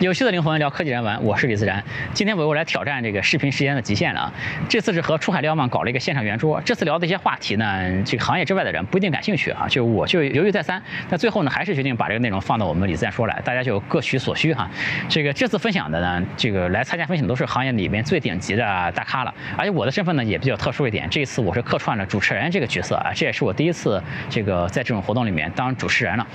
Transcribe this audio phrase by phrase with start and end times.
[0.00, 1.82] 有趣的灵魂聊科技人文，我是李自然。
[2.12, 4.32] 今天我又来挑战这个视频时间的极限了啊！
[4.68, 6.60] 这次是和出海瞭望搞了一个线上圆桌。
[6.66, 9.66] 这次聊的一些话题呢，这个行业之外的人不一定感兴趣啊。
[9.66, 14.70] 就我就犹豫再三，那最后呢，还是决定把这个内容放到我们李自然说来，大家就各取所需哈。
[15.08, 19.32] 这个这次分享的呢，这个来参加分享都是行业里面最顶级的大咖了。
[19.56, 26.26] 而且我的身份呢也比较特殊一点，这一次我是客串了主持人这个角色啊，这也是我第一次这个在这种活动里面当主持人了。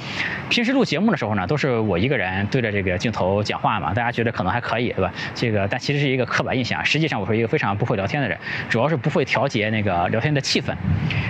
[0.50, 4.32] 平时录节目的时候呢，都是我一个人对着这个镜头讲话嘛，大家觉得。
[4.32, 5.12] 可能还可以，对吧？
[5.36, 6.84] 这个，但其实是一个刻板印象。
[6.86, 8.38] 实际上，我是一个非常不会聊天的人，
[8.70, 10.74] 主要是不会调节那个聊天的气氛。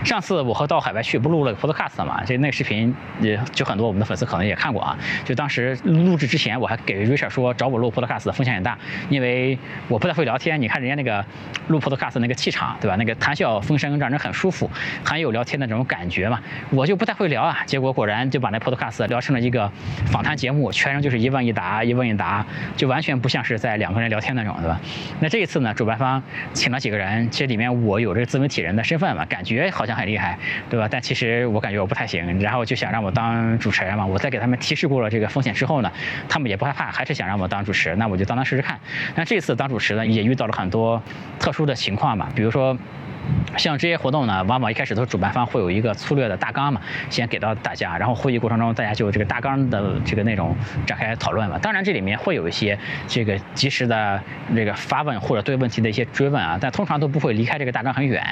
[0.05, 2.23] 上次我和到海外去，不录了个 podcast 嘛？
[2.23, 4.95] 就那个视频，也就很多我们的粉丝可能也看过啊。
[5.25, 8.77] 就当时录制之前，我还给 Richard 说，找我录 podcast 风险很大，
[9.09, 9.57] 因为
[9.87, 10.61] 我不太会聊天。
[10.61, 11.25] 你看人家那个
[11.69, 12.95] 录 podcast 那个气场，对吧？
[12.97, 14.69] 那个谈笑风生，让人很舒服，
[15.03, 16.39] 很有聊天的这种感觉嘛。
[16.69, 17.57] 我就不太会聊啊。
[17.65, 19.71] 结果果然就把那 podcast 聊成了一个
[20.05, 22.45] 访谈节目，全程就是一问一答，一问一答，
[22.77, 22.91] 就。
[22.91, 24.77] 完全不像是在两个人聊天那种，对吧？
[25.21, 30.37] 那这一次呢，主办方请了几个人，这里面我有这个自媒体人的身份嘛，感觉好像很厉害，
[30.69, 30.89] 对吧？
[30.91, 34.05] 但其实我感觉我不太行，然后就想让我当主持人嘛。
[34.05, 35.89] 我在给他们提示过了这个风险之后呢，
[36.27, 38.77] 他们也不害怕，还是想让我当主持，那我就当当试试看。
[39.15, 41.01] 那这次当主持呢，也遇到了很多
[41.39, 42.77] 特殊的情况嘛，比如说。
[43.57, 50.55] 像这些活动呢，往往一开始都是主办方会有一个粗略的大纲嘛，先给到大家，然后会议过程中大家就这个大纲的这个内容
[50.85, 51.57] 展开讨论嘛。
[51.59, 54.21] 当然这里面会有一些这个及时的
[54.55, 58.25] 这个发问或者对问题的一些追问啊，但通常都不会离开这个大纲很远。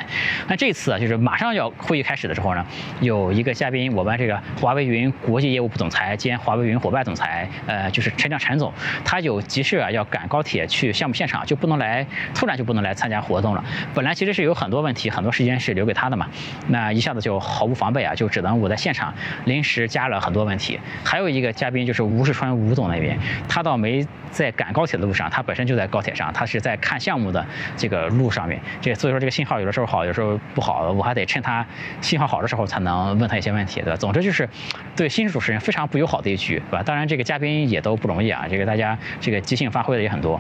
[0.48, 2.66] 那这次就是马上要会议开始的时候呢，
[3.02, 13.64] 有一个嘉宾，我们这个华为云国际业务部总裁兼华为云伙伴总裁，呃，就是陈亮陈总，他有急事啊要赶高铁去项目现场，就不能来，突然就不能来参加活动了。
[13.94, 14.79] 本来其实是有很多。
[14.82, 16.28] 问题很多时间是留给他的嘛，
[16.68, 19.14] 那一下子就毫无防备啊，就只能我在现场
[19.46, 20.80] 临时加了很多问题。
[21.04, 28.60] 还有一个嘉宾就是吴世川吴总那边，他倒没在赶高铁的路上，他本身就在高铁上，他是在看项目的这个路上面。
[28.82, 31.66] 这所以说这个信号有的时候好，有时候不好，我还得趁他
[32.02, 33.96] 信号好的时候才能问他一些问题，对吧？
[33.96, 34.48] 总之就是
[34.96, 36.84] 对新主持人非常不友好的一局，对吧？
[36.84, 40.40] 当然这个嘉宾也都不容易啊，这个大家这个即兴发挥的也很多。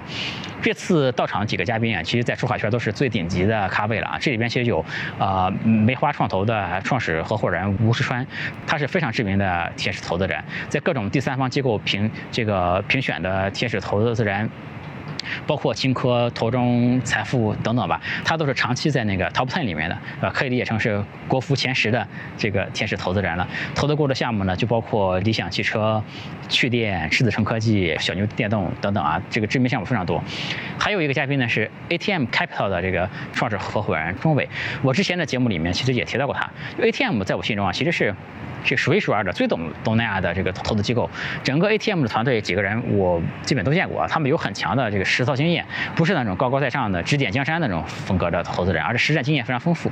[0.61, 4.17] 这次到场几个嘉宾啊，其实在出海圈都是最顶级的咖位了啊。
[4.29, 4.85] 这里边其实有
[5.17, 8.23] 啊梅花创投的创始合伙人吴世川，
[8.67, 14.47] 他是非常知名的天使投资人，在各种第三方机构评这个评选的天使投资人。
[15.45, 22.07] 包括青科、投中财富等等吧，他都是长期在那个 top ten 里面的，呃，可以理解成是国服前十的
[22.37, 23.47] 这个天使投资人了。
[23.75, 26.01] 投资过的项目呢，就包括理想汽车、
[26.47, 30.23] 趣电、狮子城科技、小牛电动等等啊，这个知名项目非常多。
[30.77, 34.47] 还有一个嘉宾呢是 ATM Capital 的这个创始合伙人钟伟，
[34.81, 36.49] 我之前的节目里面其实也提到过他。
[36.81, 38.13] ATM 在我心中啊，其实是。
[38.61, 41.09] 是数一数二的最懂东南亚的这个投资机构，
[41.41, 45.65] 整个 ATM 的团队几个人我基本都见过，他们有很强的这个实操经验，
[45.95, 49.91] 不是那种高高在上的指点江山那种风格的投资人，而是实战经验非常丰富。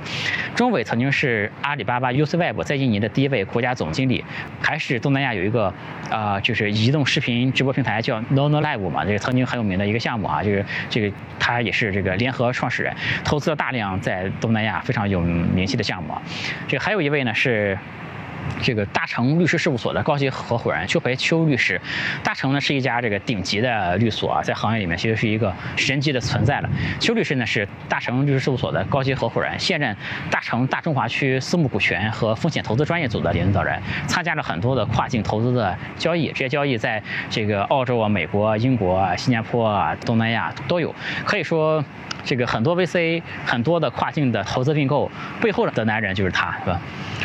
[0.56, 4.24] 钟伟曾经是阿里巴巴 UCWeb 在印尼的第一位国家总经理，
[4.62, 5.74] 还是东南亚有一个
[6.10, 12.96] 啊就是移动视频直播平台叫 Nono Live 嘛，这个曾经很有名的一个项目啊，就是这个他也是这个联合创始人，
[13.26, 16.14] 投资了大量在东南亚非常有名气的项目。
[16.70, 17.78] 这还有一位呢是。
[18.62, 21.80] 这个大成律师事务所的高级合伙人邱培邱律师，
[22.24, 26.70] 大成呢是一家这个顶级的律所啊，在行业里面其实是一个神级的存在了。
[27.00, 29.96] 邱律师呢是大成律师事务所的高级合伙人，现任
[30.32, 40.94] 大成大中华区私募股权和风险投资专业组的领导人，参加了很多的跨境投资的交易，这些交易在这个澳洲啊、美国、英国啊、新加坡啊、东南亚都有，
[41.26, 41.84] 可以说。
[42.28, 45.10] 这个很多 VC 很多的跨境的投资并购
[45.42, 46.80] 背后的男人就是他，是吧？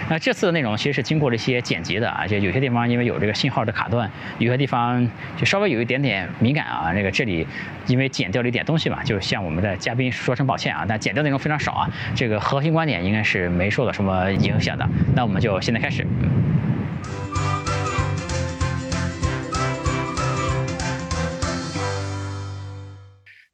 [0.08, 4.08] 那这次的内容其实是经过了一些剪辑的啊，就有些地方因为有这个信号的卡断，
[4.38, 6.92] 有些地方就稍微有一点点敏感啊。
[6.92, 7.44] 那个这里
[7.88, 10.84] 因为剪掉了一点东西嘛，就向我们的嘉宾说声抱歉啊。
[10.88, 14.88] 但剪掉内容非常少啊，这个核心观点应该是没受到什么影响的。
[15.16, 16.06] 那我们就现在开始。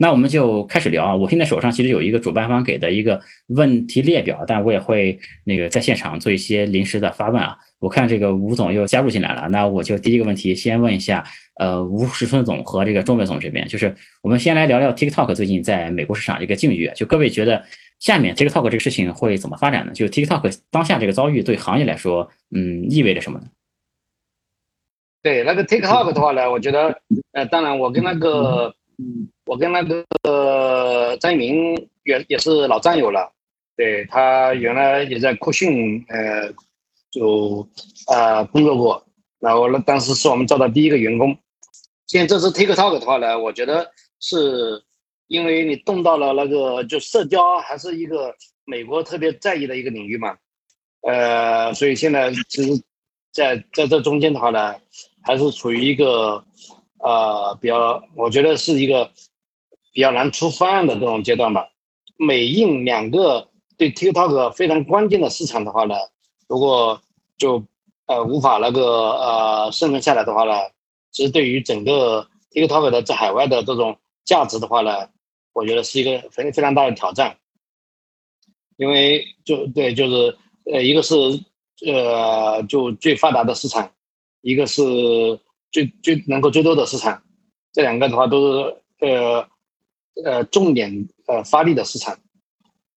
[0.00, 1.16] 那我们就开始聊啊！
[1.16, 7.58] 我现在手上其实有一个主办方给的一个问题列表，但我也会那个在现场做一些临时的发问啊。
[7.80, 11.24] 我看这个吴总又加入进来了，那我就第一个问题先问一下，
[11.56, 13.92] 呃，吴石春总和这个钟伟总这边，就是
[14.22, 17.64] 我们先来聊聊 TikTok 最近在美国市场这个境遇，就各位觉得
[17.98, 19.92] 下面 TikTok 这个事情会怎么发展呢？
[19.92, 23.46] 就 TikTok 当下这个遭遇对行业来说，嗯，意味着什么呢？
[25.24, 27.00] 对那个 TikTok 的话呢，我觉得，
[27.32, 28.72] 呃，当然我跟那个。
[29.00, 33.32] 嗯，我跟那个张一鸣也也是老战友了，
[33.76, 36.52] 对他原来也在酷讯，呃，
[37.10, 37.68] 就
[38.08, 39.06] 啊工作过，
[39.38, 41.38] 然后那当时是我们招的第一个员工，
[42.08, 44.82] 现在这次 TikTok 的话呢，我觉得是
[45.28, 48.34] 因为你动到了那个就社交还是一个
[48.64, 50.36] 美国特别在意的一个领域嘛，
[51.02, 52.82] 呃，所以现在其实
[53.30, 54.74] 在在这中间的话呢，
[55.22, 56.44] 还是处于一个
[56.98, 59.10] 呃比较，我觉得是一个
[59.92, 61.68] 比较难出方案的这种阶段吧。
[62.16, 65.94] 美印两个对 TikTok 非常关键的市场的话呢，
[66.48, 67.00] 如果
[67.36, 67.64] 就
[68.06, 70.52] 呃无法那个呃生存下来的话呢，
[71.12, 75.08] 其实对于整个 TikTok 的在海外的这种价值的话呢，
[75.52, 77.36] 我觉得是一个非非常大的挑战。
[78.76, 80.36] 因为就对，就是
[80.72, 81.14] 呃一个是
[81.86, 83.90] 呃就最发达的市场，
[84.40, 84.82] 一个是
[85.70, 87.22] 最最能够最多的市场，
[87.72, 89.48] 这两个的话都是呃
[90.24, 92.18] 呃重点呃发力的市场。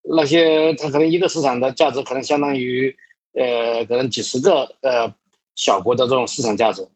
[0.02, 2.96] 那些它可能一个市场的价值可能相当于。
[3.34, 5.10] 呃，可能几十个呃
[5.54, 6.86] 小国的这种市场价值，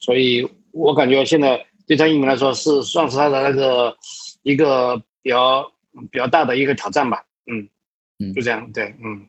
[0.00, 3.94] 所以我感觉现在对张一鸣来说是算是他的那个
[4.44, 5.70] 一个比较
[6.10, 7.22] 比较大的一个挑战吧。
[7.52, 7.68] 嗯
[8.18, 9.26] 嗯，就这样，对，嗯。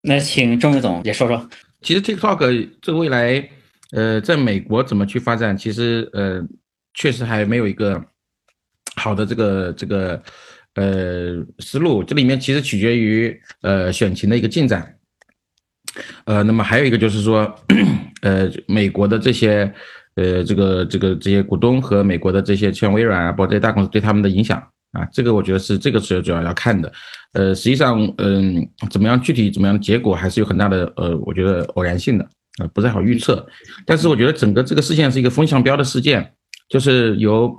[0.00, 1.48] 那请钟伟总也说说，
[1.80, 3.48] 其实 TikTok 这未来
[3.94, 6.42] 呃在美国怎么去发展，其实呃
[6.92, 8.04] 确实还没有一个
[8.96, 10.22] 好的这个这个
[10.74, 14.94] 呃思路，这里面其实取决于呃选情的一个进展。
[16.24, 17.54] 呃，那么还有一个就是说，
[18.22, 19.72] 呃，美国的这些，
[20.16, 24.58] 呃，这个这个这些股东和美国的这些像微软啊，包括这些大公司对他们的影响
[24.90, 26.92] 啊，这个我觉得是这个是主要要看的。
[27.34, 32.28] 呃，实际上，嗯，怎么样具体怎么样结果还是有很大的呃，我觉得偶然性的
[32.58, 33.46] 啊，不太好预测。
[33.84, 36.32] 但是我觉得整个这个事件是一个风向标的事件，
[36.68, 37.52] 就是由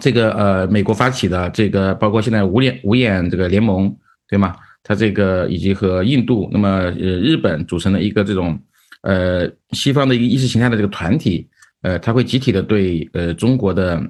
[0.00, 3.94] 这个呃美国发起的这个，包括现在五眼五眼这个联盟，
[4.28, 4.54] 对吗？
[4.82, 8.60] 它这个以及和印度，那么呃日本组成的一个这种
[9.00, 11.48] 呃西方的一个意识形态的这个团体，
[11.80, 14.02] 呃，它会集体的对呃中国的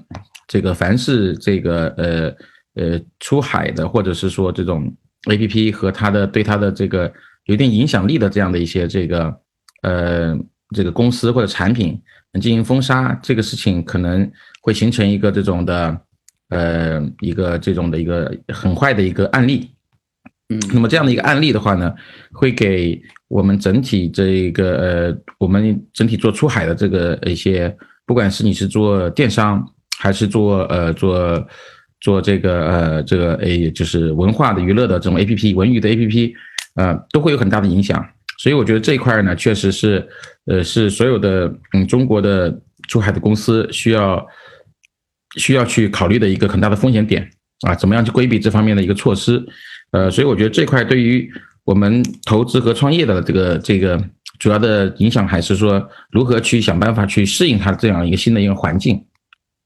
[0.49, 2.35] 这个凡是这个呃
[2.75, 4.93] 呃出海的或者是说这种
[5.31, 7.13] A P P 和它的对它的这个
[7.45, 9.33] 有点影响力的这样的一些这个
[9.85, 10.37] 呃
[10.75, 12.01] 这个公司或者产品
[12.41, 14.29] 进行封杀，这个事情可能
[14.61, 16.01] 会形成一个这种的
[16.49, 19.71] 呃一个这种的一个很坏的一个案例。
[20.49, 21.95] 嗯，那么这样的一个案例的话呢，
[22.33, 29.65] 会给我们整体这一个呃，我们整体做出海的这个一些，不管是你是做电商，
[29.99, 31.47] 还是做呃做
[32.01, 36.35] 做这个呃这个诶，就是文化的娱乐的这种 A P P，文娱的 A P P，
[36.75, 38.07] 呃，都会有很大的影响。
[38.39, 40.07] 所以我觉得这一块呢，确实是
[40.47, 44.27] 呃是所有的嗯中国的出海的公司需要
[45.37, 47.29] 需要去考虑的一个很大的风险点
[47.67, 49.45] 啊，怎么样去规避这方面的一个措施。
[49.93, 51.31] 呃，所以我觉得这块对于
[51.65, 54.03] 我们投资和创业的这个这个
[54.39, 59.03] 主要的影响，还是说如何去想办法去适应它这样一个新的一个环境，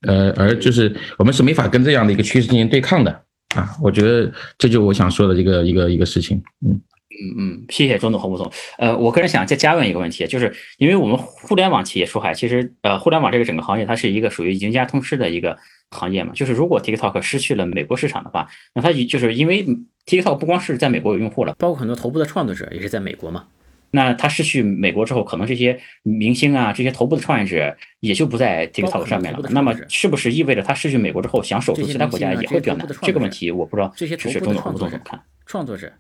[0.07, 3.11] 呃，而就是我们是没法跟这样的一个趋势进行对抗的
[3.57, 3.75] 啊。
[3.83, 6.41] 我觉得这就我想说的一个一个一个事情。
[6.67, 6.79] 嗯
[7.21, 8.51] 嗯嗯，谢谢钟总和吴总。
[8.79, 15.57] 呃，我个人想再加问一个问题，就是因为我们互联网企业出海，其实呃，互联网这个整个行业它是一个属于赢家通吃的一个。
[15.91, 19.67] 行业嘛，就是如果 TikTok 失去了美国市场的话，那它就是因为
[20.05, 23.47] TikTok 不光是在美国有用户了，包括很多头部的创作者也是在美国嘛。
[23.91, 29.41] 那它失去美国之后，可能这些明星啊，这些头部的创业者也就不在 TikTok 上面了。
[29.49, 32.87] 那么是不是意味着它失去美国之后，想守住其他国家也会比较难？
[33.01, 35.19] 这个问题我不知道，这些头部的创作者怎么看？
[35.47, 35.91] 创作者，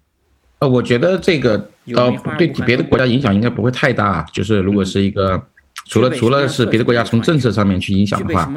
[0.60, 5.42] 呃，我觉得这个呃对别的国家影响应该不会太大，就是如果是一个。
[5.86, 8.52] 除了除了是别的国家从政策上面去影响的话，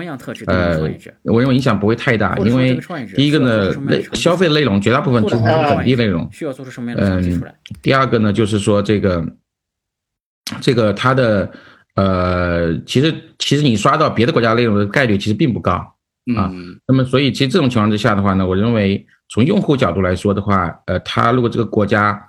[0.48, 0.82] 呃，
[1.24, 2.78] 我认为影响不会太大，因为
[3.16, 6.30] 第一个呢，内消费内容绝大部分是本地内容，
[6.98, 7.42] 嗯，
[7.82, 9.26] 第二个呢，就是说这个
[10.60, 11.50] 这个它的
[11.96, 15.72] 呃，其实其实你刷到别的国家内容的概率其实并不高
[16.36, 16.52] 啊。
[16.86, 22.24] 那么所以其实这种情况之下的话呢，我认为从用户角度来说的话，呃，它如果这个国家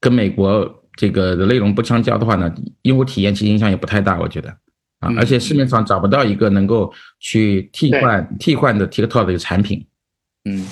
[0.00, 0.74] 跟美国。
[1.00, 2.52] 这个的内容不相交的话呢，
[2.82, 4.50] 用户体验其实影响也不太大，我觉得
[4.98, 9.86] 啊，而且市面上找不到一个能够去替换替换的 TikTok 的一个产品。
[10.44, 10.66] 嗯，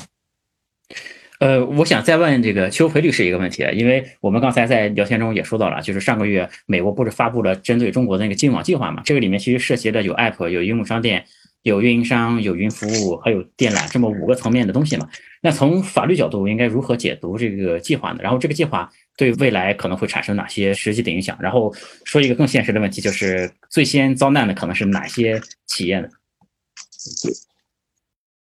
[1.39, 9.03] 呃，我想再问这个邱培律师一个问题，因为我们刚才在聊天中也说到了，就是上个月美国不是发布了针对中国的那个禁网计划嘛？
[9.05, 11.25] 这个里面其实涉及的有 App、有应用商店、
[11.69, 15.09] 有运营商、有云服务，还有电缆这么五个层面的东西嘛？
[15.43, 18.21] 那从法律角度应该如何解读这个计划呢？
[18.23, 18.91] 然后这个计划。
[19.19, 21.39] 对未来可能会产生哪些实际的影响？
[21.41, 26.09] 然后说一个更现实的问题，就是最先遭难的可能是哪些企业呢？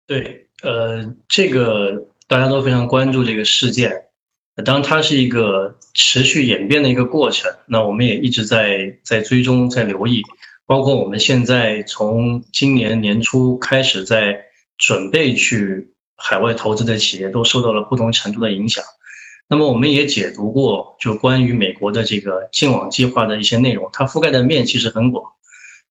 [0.04, 3.92] 对，呃，这个大家都非常关注这个事件，
[4.64, 10.24] 当它是一个持续演变的一个过程，那我们也一直在在追踪、在留意。
[10.68, 14.38] 包括我们现在从今年年初开始在
[14.76, 18.84] 准备去海外投资的企业，都受到了不同程度的影响。
[19.48, 25.24] 那么我们也解读过，就关于美国的这个净网计划的一些内容，它覆盖的面其实很广。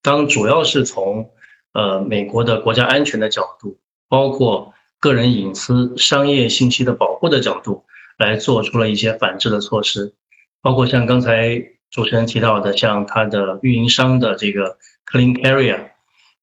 [0.04, 1.32] 当主要是从
[1.74, 7.84] 呃美国的国家安全的角度，包括个人隐私、商业信息的保护的角度，
[8.20, 10.14] 来做出了一些反制的措施，
[10.62, 15.92] 包括像刚才主持人提到的，像它的运营商的这个 Clean Carrier，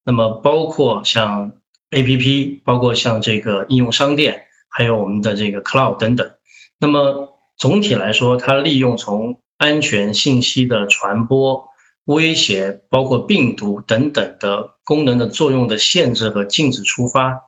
[0.04, 1.52] 那么包括像
[1.90, 6.30] APP，包括像这个应用商店，还有我们的这个 Cloud 等等。
[6.78, 11.68] 那么总体来说，它利用从安全信息的传播、
[12.04, 17.42] 威胁，包括病毒等等的功能的作用的限制和禁止出发，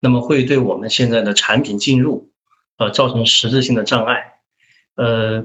[0.00, 2.30] 那么会对我们现在的产品进入，
[2.76, 4.32] 呃，造成实质性的障碍。
[4.96, 5.44] 呃，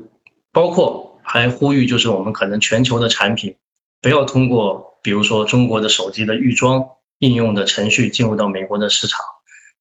[0.52, 3.56] 包括还呼吁，就是我们可能全球的产品
[4.02, 6.84] 不要通过，比如说中国的手机的预装
[7.20, 9.20] 应用的程序进入到美国的市场。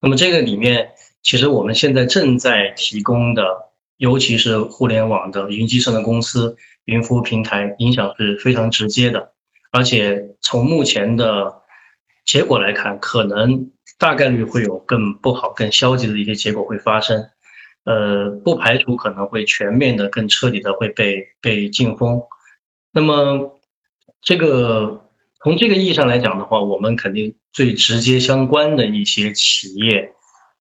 [0.03, 0.91] 那么这个里面。
[1.23, 3.43] 其实我们现在正在提供的，
[3.97, 9.33] 尤其是互联网的云计算的公司、云服务平台，影响是非常直接的。
[9.73, 11.63] 而且从目前的
[12.25, 17.29] 结果来看，可能大概率会有更不好、更消极的一些结果会发生。
[17.87, 22.21] 呃，不排除可能会全面的、更彻底的会被被禁封。
[22.93, 23.61] 那么，
[24.21, 25.09] 这个
[25.43, 30.13] 从这个意义上来讲的话，我们肯定最直接相关的一些企业。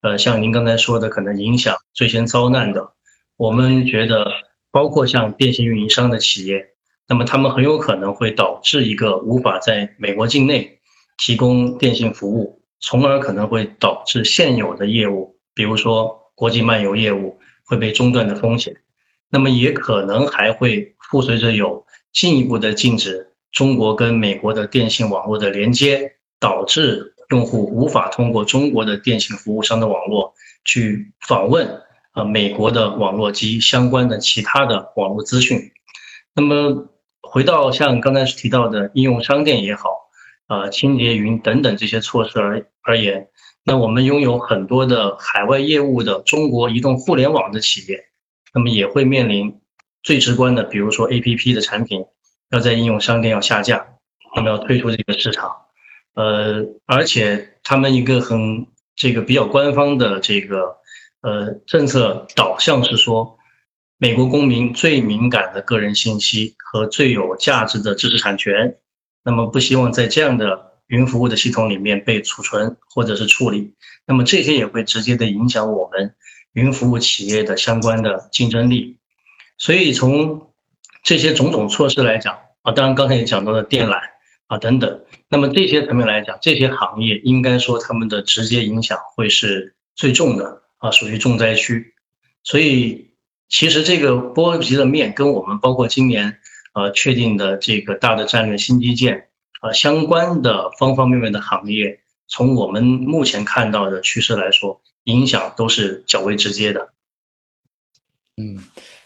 [0.02, 2.92] 呃，像您刚才说的，可能影响最先遭难的，
[3.36, 4.30] 我们觉得
[4.70, 6.64] 包括像电信运营商的企业，
[7.08, 10.78] 那么他们很有可能会导致一个无法在美国境内
[11.18, 18.76] 提供电信服务，从而可能会导致现有的业务，比如说国际漫游业务会被中断的风险。
[19.28, 27.14] 那么也可能还会附随着有进一步的禁止中国跟美国的电信网络的连接，导致。
[27.30, 30.32] 用户无法通过中国的电信服务商的网络
[30.64, 31.82] 去访问
[32.14, 35.72] 呃美国的网络及相关的其他的网络资讯。
[36.36, 36.88] 那么
[37.20, 39.88] 回到像刚才提到的应用商店也好，
[40.46, 43.28] 呃清洁云等等这些措施而而言，
[43.68, 48.04] 那我们拥有很多的海外业务的中国移动互联网的企业，
[48.54, 49.60] 那么也会面临
[50.04, 52.04] 最直观的，比如说 A P P 的产品
[52.50, 53.84] 要在应用商店要下架，
[54.36, 55.50] 那么要退出这个市场。
[56.14, 60.76] 呃，而且他们一个很这个比较官方的这个
[61.22, 63.36] 呃政策导向是说，
[63.98, 68.76] 美国公民最敏感的个人信息和最有价值的知识产权，
[69.24, 73.74] 那么不希望在这样的云服务的系统里面被储存或者是处理，
[74.06, 76.14] 那么这些也会直接的影响我们
[76.52, 78.98] 云服务企业的相关的竞争力。
[79.58, 80.52] 所以从
[81.02, 83.98] 这些种种措施来讲啊，当然刚才也讲到了电缆。
[84.48, 91.94] 啊，等等，那么这些层面来讲，这些行业应该说他们的直接影响会是最重的啊，属于重灾区。
[92.44, 93.10] 所以，
[93.48, 96.38] 其实这个波及的面跟我们包括今年
[96.74, 99.26] 呃确定的这个大的战略新基建
[99.66, 106.90] 啊相关的方方面面的行业，从我们目前看到的趋势来说，影响都是较为直接的。
[108.36, 108.58] 嗯。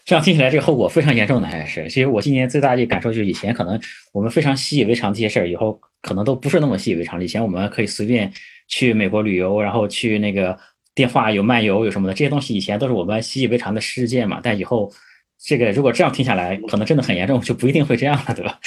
[0.03, 1.87] 这样听起来，这个后果非常严重的还是。
[1.87, 3.79] 其实我今年最大的感受就是，以前可能
[4.11, 7.23] 我们非常习以为常这些事儿，以后可能都不是那么习以为常。
[7.23, 8.33] 以前我们可以随便
[8.67, 10.57] 去美国旅游，然后去那个
[10.95, 14.39] 电话有漫游有什么的，这些东西以前都是我们习以为常的事件嘛。
[14.41, 14.91] 但以后
[15.39, 18.59] 这个如果这样听下来，可能真的很严重，就不一定会这样了，对吧？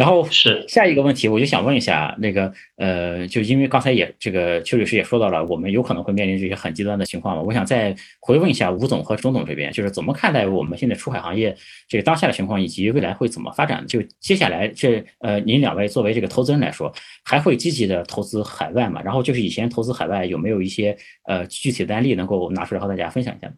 [0.00, 7.42] 然后是下一个问题，我就想问一下那个呃，就因为刚才也这个邱律师也说到了，我们有可能会面临这些很极端的情况嘛。
[7.42, 11.54] 我想再回问一下吴总和钟总这边，就是怎么看待我们现在出海行业
[11.86, 13.86] 这个当下的情况，以及未来会怎么发展？
[13.86, 16.90] 就接下来这呃，您两位作为这个投资人来说，
[17.22, 19.02] 还会积极的投资海外吗？
[19.04, 20.96] 然后就是以前投资海外有没有一些
[21.28, 23.52] 呃具体的案例能够拿出来和大家分享一下？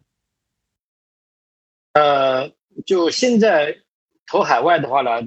[1.93, 2.51] 呃，
[2.85, 3.77] 就现在
[4.27, 5.21] 投海外的话呢？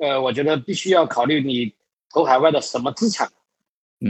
[0.00, 1.74] 呃，我觉得必须要考虑你
[2.10, 3.28] 投海外的什么资产。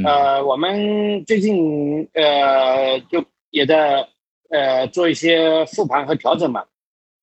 [0.04, 4.08] 呃，我们最近呃就也在
[4.48, 6.64] 呃做一些复盘和调整嘛，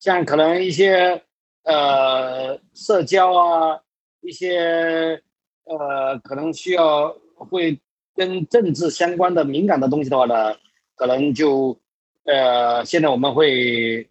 [0.01, 1.23] 像可能一些
[1.63, 3.79] 呃社交啊，
[4.19, 5.21] 一些
[5.63, 7.79] 呃可能需要会
[8.13, 10.53] 跟政治相关的敏感的东西的话呢，
[10.95, 11.79] 可能就
[12.25, 14.05] 呃现在我们会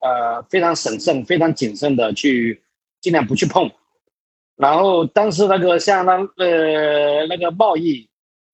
[0.00, 2.60] 呃非常审慎、非常谨慎的去
[3.00, 3.70] 尽量不去碰。
[4.60, 8.06] 然后，但是那个像那呃那个贸易、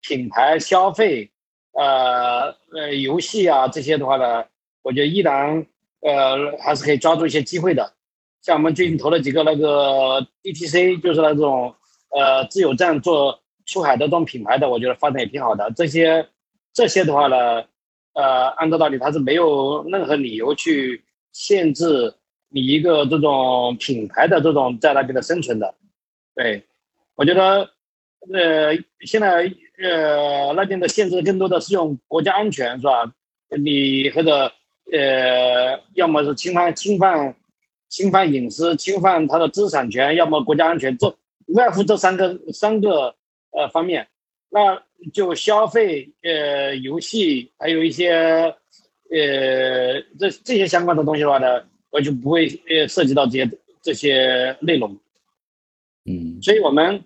[0.02, 1.28] 品牌、消费，
[1.72, 4.44] 呃呃游戏啊这些的话呢，
[4.82, 5.66] 我觉得依然
[6.02, 7.92] 呃还是可以抓住一些机会的。
[8.40, 11.74] 像我们最近投了几个那个 DTC，就是那种
[12.10, 15.68] 呃自有站做出海的这种品牌的，我觉得发展也挺好的。
[15.74, 16.24] 这些
[16.72, 17.64] 这些的话呢，
[18.14, 22.14] 呃，按照道理它是没有任何理由去限制
[22.48, 25.74] 你一个这种品牌的这种在那边的生存的。
[26.36, 26.62] 对，
[27.16, 27.68] 我觉得
[28.32, 29.52] 呃现在
[29.82, 33.12] 呃那边的限制更多的是用国家安全是吧？
[33.48, 34.52] 你或者
[34.92, 37.34] 呃要么是侵犯侵犯。
[37.88, 41.06] 侵犯隐私、侵犯他的知识产权，要么国家安全，这
[41.46, 43.14] 无外乎这三个三个
[43.52, 44.08] 呃方面。
[44.50, 53.48] 那就消费、呃游戏，还有一些呃这这些相关的东西的话呢，我就不会呃涉及到这些
[53.80, 54.98] 这些内容。
[56.06, 57.04] 嗯，所以我们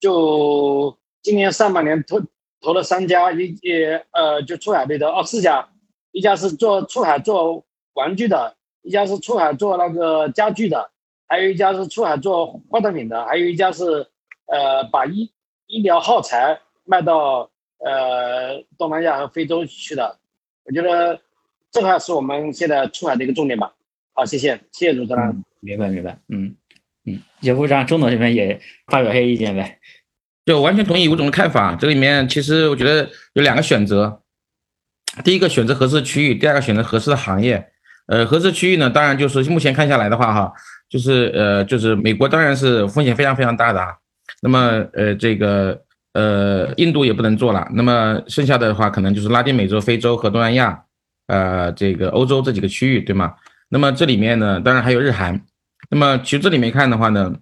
[0.00, 2.20] 就今年上半年投
[2.60, 5.68] 投了三家，一呃呃就出海类的哦四家，
[6.10, 8.56] 一家是做出海做玩具的。
[8.84, 10.90] 一家是出海做那个家具的，
[11.28, 13.84] 还有一家是出海做化妆品的，还有一家是
[14.46, 15.30] 呃把医
[15.68, 20.18] 医疗耗材卖到呃东南亚和非洲去的。
[20.64, 21.20] 我觉得
[21.70, 23.72] 这块是我们现在出海的一个重点吧。
[24.14, 25.44] 好，谢谢，谢谢主持人。
[25.60, 26.18] 明白，明白。
[26.26, 26.56] 嗯嗯，
[27.06, 29.78] 嗯也会让钟总这边也发表一些意见呗。
[30.44, 31.76] 就完全同意吴总的看法。
[31.76, 34.22] 这里面其实我觉得有两个选择，
[35.24, 37.68] 第一个选择合适的区域，第二个选择合适的行业。
[38.06, 40.52] 呃，合适区域呢，当然就是目前看下来的话，哈，
[40.88, 43.94] 就是呃，就是美国当然是风险非常非常大的啊。
[44.40, 45.80] 那么呃，这个
[46.14, 47.66] 呃，印度也不能做了。
[47.74, 50.82] 那么剩下的话，可能就是拉丁美洲、非洲和东南亚，
[51.28, 53.34] 呃，这个欧洲这几个区域，对吗？
[53.68, 55.40] 那么这里面呢，当然还有日韩。
[55.92, 57.34] 那么其实这里面看的话呢，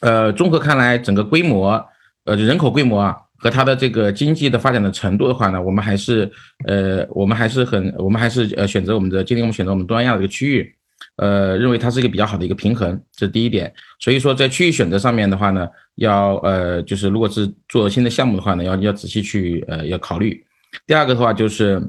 [0.00, 1.84] 呃，综合看来，整个规模，
[2.24, 3.16] 呃，人口规模啊。
[3.42, 6.30] 和它的这个经济的发展的程度的话呢，我们还是
[6.64, 10.72] 呃，我们还是很，我们还是呃选择我们的今天我们选择我们东南亚的一个区域，
[11.16, 13.74] 呃，认为它是一个比较好的一个平衡，这是第一点。
[13.98, 15.66] 所以说在区域选择上面的话呢，
[15.96, 20.40] 要呃就是如果是做新的项目的话呢，要要仔细去呃要考虑。
[20.86, 21.82] 第二个的话就是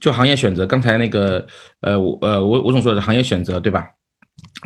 [0.00, 1.44] 就行业选择，刚才那个
[1.80, 3.84] 呃呃吴吴总说的行业选择对吧？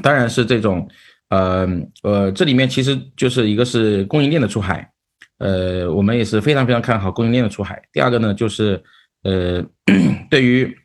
[0.03, 0.89] 当然是这种
[1.31, 1.69] 呃
[2.03, 4.91] 呃这里面其实就是一个是供应链的出海。
[5.39, 7.81] 呃，我们也是非常非常看好供应链的出海。
[7.93, 8.83] 第二个呢，就是
[9.23, 9.65] 呃，
[10.29, 10.77] 对于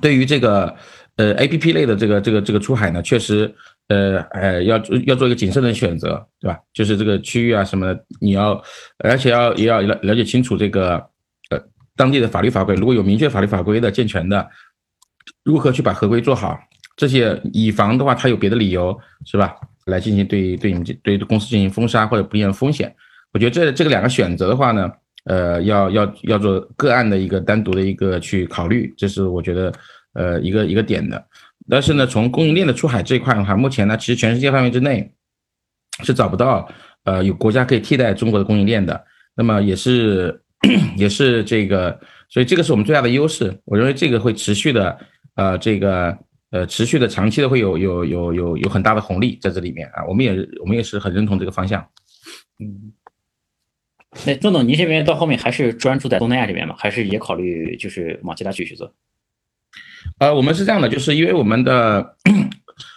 [0.00, 0.72] 对于这个
[1.16, 3.52] 呃 A P P 类的这个这个这个出海呢，确实
[3.88, 6.60] 呃呃要要做一个谨慎的选择，对吧？
[6.72, 8.62] 就是这个区域啊什么的，你要
[8.98, 10.94] 而且要也要了了解清楚这个
[11.50, 11.60] 呃
[11.96, 14.48] 当地的法律法规，如果有明确法律法规的健全的，
[15.42, 16.56] 如何去把合规做好，
[16.98, 19.54] 这些以防的话，他有别的理由是吧？
[19.86, 22.94] 来进行对对你们对公司进行封杀或者不一样的风险。
[23.32, 24.90] 我觉得这这个两个选择的话呢，
[25.24, 29.72] 呃，要要要做个案的一个单独的一个去考虑，这是我觉得
[30.14, 31.24] 呃一个一个点的。
[31.70, 35.10] 但是呢，从供应链的出海这一块的话，目前呢，其实全世界范围之内
[36.02, 36.68] 是找不到
[37.04, 39.02] 呃有国家可以替代中国的供应链的。
[39.36, 40.42] 那么也是
[40.98, 43.56] 也是这个，所以这个是我们最大的优势。
[43.64, 44.98] 我认为这个会持续的
[45.36, 46.16] 呃这个
[46.50, 50.04] 呃持续的长期的会有有有有有很大的红利在这里面啊。
[50.06, 51.86] 我们也我们也是很认同这个方向，
[52.58, 52.92] 嗯。
[54.24, 56.74] 那郑总，您这边到后面还是专注在东南亚这边吗？
[56.78, 58.90] 还是也考虑就是往其他区去做？
[60.18, 62.16] 呃，我们是这样的，就是因为我们的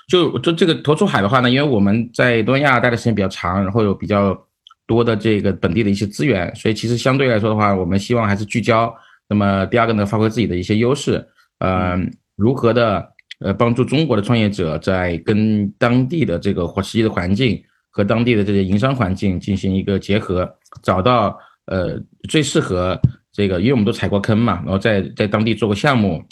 [0.07, 4.47] 就就这个投出海的话呢，因为我们在东南亚待的时间比较长，然后有比较
[4.87, 8.91] 多的这个本地的一些资源，所以其实相对来说的话，我们希望还是聚焦。
[9.27, 11.27] 那么第二个呢，发挥自己的一些优势，
[11.59, 11.99] 呃，
[12.37, 13.10] 如何的
[13.41, 20.49] 呃帮助中国的创业者在跟当地的这个或实际的环境和当地的这些营商环境进行一个结合。
[20.81, 21.99] 找到呃
[22.29, 22.97] 最适合
[23.33, 26.23] 这个，因为我们都踩过坑嘛，然后在在当地做过项目，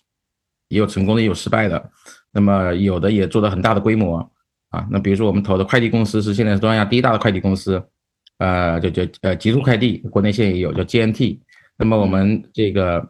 [0.70, 1.90] 也有成功的，也有失败的，
[2.32, 4.18] 那么有的也做到很大的规模
[4.70, 4.88] 啊。
[4.90, 7.84] 那比如说我们投的快递公司是现在是东南亚第一大的快递公司，
[8.38, 11.38] 呃，就叫呃极速快递，国内现在也有叫 GNT。
[11.78, 13.06] 那么我们这个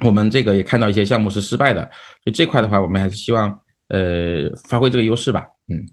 [0.00, 1.82] 我们这个也看到一些项目是失败的，
[2.22, 3.48] 所以这块的话，我们还是希望
[3.88, 5.86] 呃发挥这个优势吧，嗯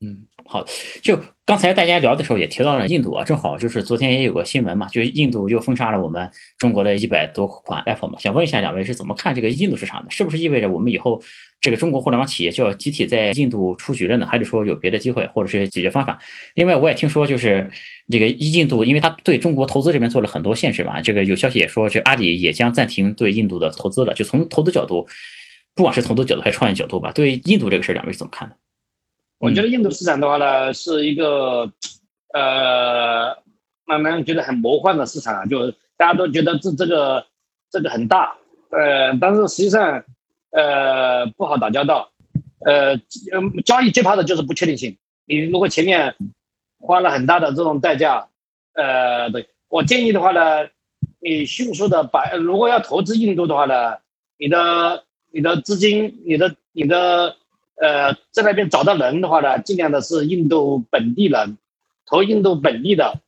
[0.00, 0.26] 嗯。
[0.46, 0.64] 好，
[1.02, 1.16] 就
[1.50, 10.10] 刚才大家聊的时候也提到了印度啊，正好就是昨天也有个新闻嘛，就是印度又封杀了我们中国的一百多款 Apple 嘛，想问一下两位是怎么看这个印度市场的？
[10.12, 11.20] 是不是意味着我们以后
[11.60, 14.24] 这个中国互联网企业就要集体在印度出局了呢？
[14.24, 16.20] 还是说有别的机会或者是解决方法？
[16.54, 17.68] 另外我也听说就是
[18.08, 24.14] 这个印度，因为他对中国投资这边做了很多限制嘛，这个有消息也说这阿里也将暂停对印度的投资了。
[24.14, 25.04] 就从投资角度，
[25.74, 28.54] 不管是投资角度还是创业角度吧，对印度这个事儿两位是怎么看的？
[29.40, 31.72] 我觉得印度市场的话呢，是一个
[32.34, 33.34] 呃，
[33.86, 37.24] 慢慢觉得很魔幻的市场，就大家都觉得这这个
[37.70, 38.36] 这个很大，
[38.70, 40.04] 呃，但是实际上
[40.50, 42.10] 呃不好打交道，
[42.66, 42.98] 呃
[43.64, 44.98] 交易最怕的就是不确定性。
[45.24, 46.14] 你如果前面
[46.78, 48.28] 花了很大的这种代价，
[48.74, 50.68] 呃，对我建议的话呢，
[51.18, 53.96] 你迅速的把如果要投资印度的话呢，
[54.36, 57.36] 你的你的资金，你的你的
[57.80, 61.56] 呃在那边找到人的话呢，尽量的是印度本地人，
[62.06, 63.20] 投印度本地的，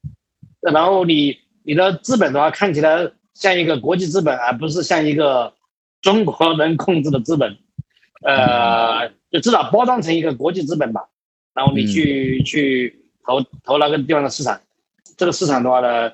[0.60, 5.54] 然后你你的资本的话看起来像一个国际资本，而不是像一个
[6.00, 7.56] 中国人控制的资本，
[8.22, 11.08] 呃，就至少包装成一个国际资本吧。
[11.54, 14.60] 然后你去去投投那个地方的市场，
[15.16, 16.12] 这个市场的话呢，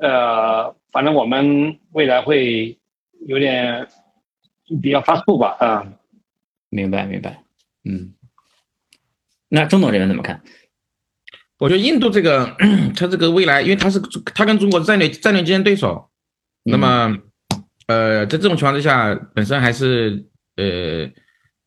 [0.00, 2.78] 呃，反正我们未来会
[3.26, 3.86] 有点
[4.82, 5.86] 比较发怵吧，啊，
[6.70, 7.43] 明白明白，
[7.84, 8.14] 嗯，
[9.48, 10.42] 那中东这边怎么看？
[11.58, 12.56] 我觉得印度这个，
[12.96, 14.00] 它这个未来，因为它是
[14.34, 16.10] 它跟中国战略战略竞争对手，
[16.64, 17.16] 那么，
[17.86, 21.08] 呃，在这种情况之下，本身还是呃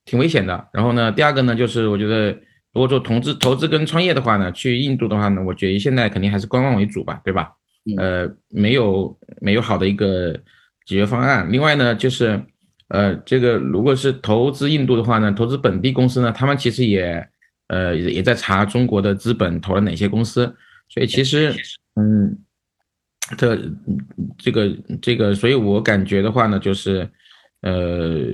[0.04, 0.68] 挺危险的。
[0.74, 2.32] 然后呢，第二个呢，就是我觉得
[2.74, 7.52] 如果做投资投资跟创业的话呢，去印度的话呢，我觉得现在肯定还是观望为主吧，对吧？
[7.98, 10.34] 呃，没有没有好的一个
[10.86, 11.50] 解决方案。
[11.50, 12.44] 另外呢，就是
[12.90, 17.28] 呃，这个如果是投资印度的话呢，投资本地公司呢，他们其实也。
[17.70, 20.46] 呃，也也在查中国的资本投了哪些公司，
[20.88, 21.54] 所以其实，
[21.96, 22.40] 嗯，
[23.38, 23.60] 这
[24.38, 27.10] 这个这个，所以我感觉的话呢，就是，
[27.64, 28.34] 呃，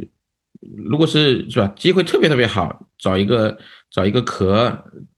[0.77, 3.57] 如果是是吧，机会特别特别好，找一个
[3.89, 4.71] 找一个壳，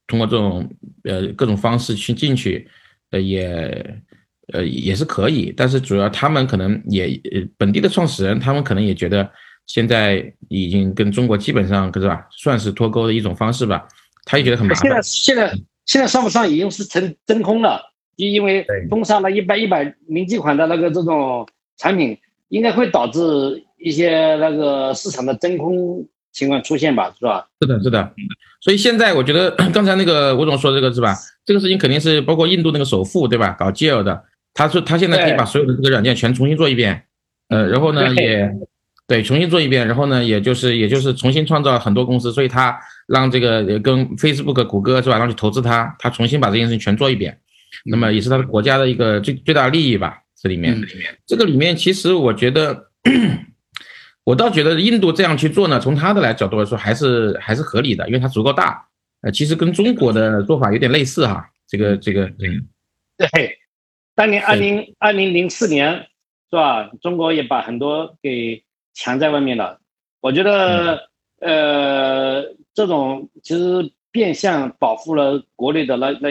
[0.08, 2.70] 通过这种呃各种方式去进去，
[3.10, 4.02] 呃也
[4.54, 7.20] 呃也是可以，但是主要他们可能也
[7.58, 9.30] 本地的创始人，他们可能也觉得
[9.66, 13.88] 现在已经跟中国基本上是吧，算是脱钩的一种方式吧。
[14.26, 14.82] 他也觉得很麻烦。
[14.82, 15.54] 现在现在
[15.86, 17.82] 现在上不上已经是成真空了，
[18.18, 22.18] 就因为封杀了一百一百零几款的那个这种产品，
[22.50, 23.20] 应该会导致
[23.78, 27.48] 一些那个市场的真空情况出现吧，是吧？
[27.62, 28.14] 是的，是的。
[28.62, 31.16] 所以现在我觉得 刚才那个吴总说这个是吧？
[31.46, 33.56] 这个事情肯定是包括印度那个首富对吧？
[33.60, 34.24] 搞 GL 的，
[34.56, 37.04] 他说他现在可以把所有的这个软件全重新做一遍，
[37.50, 38.52] 呃，然后呢也。
[39.08, 47.38] 对，重新做一遍，然后呢，也就是也就是重新创造很多公司，所以他让这个跟 Facebook、谷歌是吧，让去投资他，他重新把这件事情全做一遍，
[47.86, 50.18] 那么也是他的国家的一个最最大利益吧。
[50.36, 50.84] 这里面，
[51.28, 52.88] 这个里面其实我觉得，
[54.26, 58.84] 我倒觉得印度这样去做呢，从他的来角度来说，还是还是合理的，因为它足够大。
[59.22, 62.26] 呃，其实跟中国的做法有点类似哈，这个这个。
[62.40, 62.66] 嗯，
[63.20, 63.56] 对，
[64.16, 66.08] 当年二零二零零四年
[66.50, 68.64] 是吧，中国也把很多给。
[68.98, 69.78] 强在外面了，
[70.22, 71.10] 我觉得，
[71.42, 72.42] 呃，
[72.74, 76.30] 这种其实变相保护了国内的那那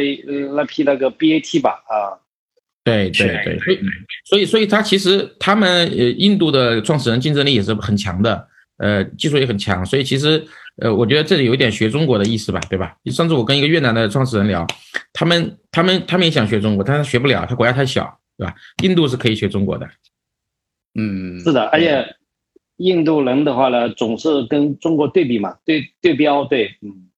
[0.55, 2.17] 那批那个 BAT 吧，啊，
[2.85, 3.81] 对对对，所以
[4.25, 10.45] 所以所以他其实他们呃印度的创始人竞争力也是很强的，呃，技术也很强，所以其实
[10.83, 12.97] 呃我觉得这里有一点学中国的意思吧，对吧？
[13.07, 14.67] 上次我跟一个越南的创始人聊，
[15.13, 18.55] 他们他们他们也想学中国，但是学不了，他国家太小，对吧？
[18.83, 19.89] 印度是可以学中国的，
[20.95, 22.17] 嗯，是的，而且。
[22.79, 27.09] 印度人的话呢，总是跟中国对比嘛，对对标，对，嗯，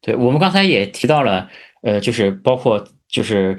[0.00, 1.48] 对我们刚才也提到了，
[1.82, 3.56] 呃，就是包括就是。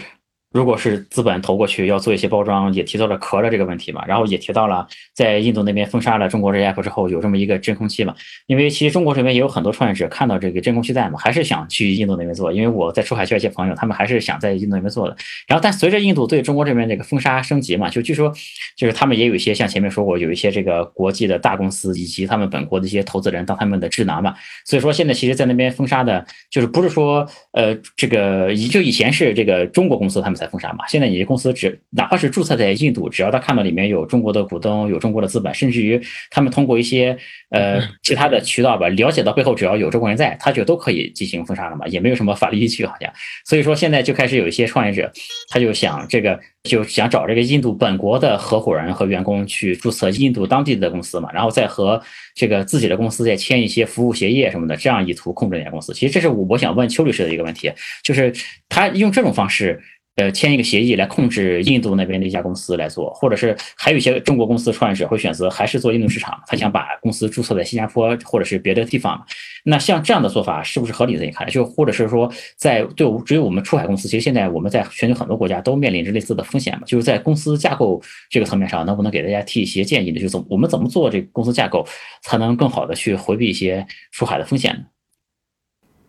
[0.53, 8.13] 如果是资本投过去要做一些包装，也提到了壳的这个问题嘛，然后也提到了在印度那边封杀了中国这 app 之后有这么一个真空期嘛，
[8.45, 15.17] 因为其实中国这边也有很多创业者看到这个真空期在嘛，还是想去印度那边做，因为我在出海区一些朋友，他们还是想在印度那边做的。
[15.47, 18.31] 然后但随着印度对中国这边这个封杀升级嘛，就据说
[18.77, 24.35] 就是他们也有一些像前面说过，有一些这个国际的大公司以及他们本国的一些投资人当他们的智囊嘛，
[24.65, 30.42] 所以说现在其实在那边封杀的，就是不是说呃这个以就以前是这个中国公司他们才。
[30.47, 30.85] 封杀嘛？
[30.87, 37.17] 现在你的公司只哪怕是注册在印度，只要他看到里面有中国的股东、有中国的资本，甚至于他们通过一些
[37.49, 43.11] 呃其他的渠道吧，了解到背后只要有中国人在，他就都可以进行封杀了嘛，也没有什么法律依据好像。
[43.45, 45.11] 所以说现在就开始有一些创业者，
[45.49, 52.01] 他就想这个就想找这个印度本国的合伙人和员工去注册印度当地的公司嘛，然后再和
[52.35, 55.93] 这个自己的公司再签一些服务协议什么的，这样以图控制那家公司。
[55.93, 57.71] 其实这是我想问邱律师的一个问题，
[58.03, 58.33] 就是
[58.69, 59.81] 他用这种方式。
[60.15, 69.25] 呃，签一个协议来控制印度那边的一家公司来做，或者是还有一些中国公司创业者会选择还是做印度市场，他想把公司注册在新加坡或者是别的地方。
[69.65, 71.17] 那像这样的做法是不是合理？
[71.17, 76.83] 在你看来，就或者是说，在对只有我们出海公司，其实现在我们在全球很多国家都面临着类似的风险嘛？
[76.85, 77.99] 就是在公司架构
[78.29, 80.19] 这个层面上，能不能给大家提一些建议呢？
[80.19, 81.83] 就怎我们怎么做这个公司架构，
[82.21, 84.85] 才能更好的去回避一些出海的风险呢？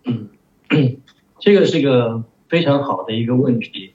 [0.05, 0.29] 嗯，
[1.41, 3.94] 这个是个非常好的一个问题。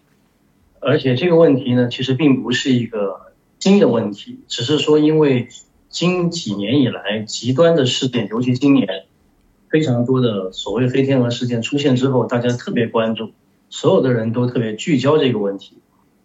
[0.81, 5.47] 而且这个问题呢，其实并不是一个新的问题，只是说因为
[5.89, 8.87] 近几年以来极端的事件，尤其今年
[9.69, 13.31] 非常多的所谓黑天鹅事件出现之后，大家特别关注，
[13.69, 15.77] 所有的人都特别聚焦这个问题。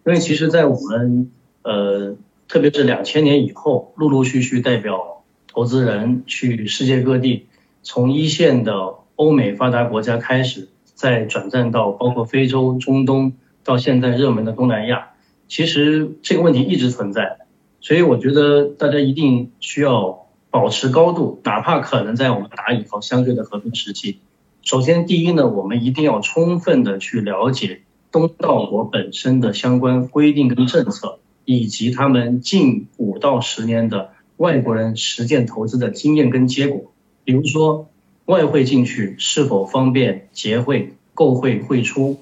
[0.06, 1.30] 因为其实，在我们
[1.62, 7.46] 呃，特别是两千年以后，陆陆续续代表投资人去世界各地，
[7.82, 13.32] 从一线的欧美发达国家开始，再转战到包括非洲、中东，
[13.64, 15.08] 到现在热门的东南亚。
[15.48, 17.38] 其实这个问题一直存在，
[17.80, 24.18] 所以我觉得大家一定需要保持高度，哪怕可能在我们打以后相对的和平时期。
[24.62, 36.90] 首先，第一呢，我们一定要充分的去了解东道国本身的相关规定跟政策，以及他们近五到十年的外国人实践投资的经验跟结果。
[37.24, 37.90] 比如说，
[38.24, 42.18] 外汇进去是否方便结汇、购汇、汇出，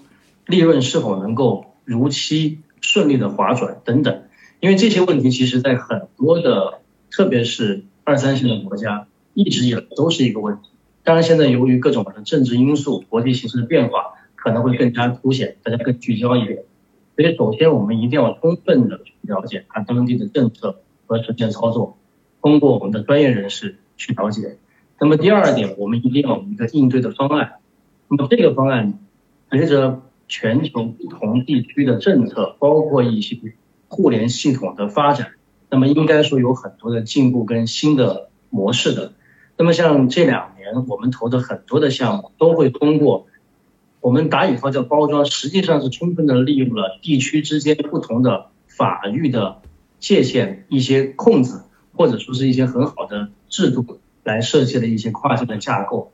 [0.47, 2.61] 利润是否能够如期。
[2.85, 4.25] 顺利的划转等等，
[4.59, 6.81] 因为这些问题其实在很多的，
[7.13, 10.63] 特别是二三线的国家，一直以来都是一个问题。
[11.05, 16.65] 当然，现在由于各种的政治因素、国际形势的变化，可能会更加凸显，大家更聚焦一点。
[17.15, 21.97] 所以，首先我们一定要充分的去了解它当地的政策和实践操作，
[22.43, 24.59] 通过我们的专业人士去了解。
[24.99, 27.53] 那么第二点，我们一定要有一个应对的方案。
[28.09, 28.99] 那么这个方案
[29.49, 30.03] 随着。
[30.33, 33.37] 全球不同地区的政策，包括一些
[33.89, 35.33] 互联系统的发展，
[35.69, 39.13] 那么应该说有很多的进步跟新的模式的。
[39.59, 43.27] 那么像这两年我们投的很多的项目，都会通过
[44.01, 49.61] 我们打引号叫包装，实际上是充分的利用了地区之间不同的法律的
[49.99, 51.61] 界限、一些控制，
[51.93, 56.11] 或者说是一些很好的制度来设计的一些跨境的架构。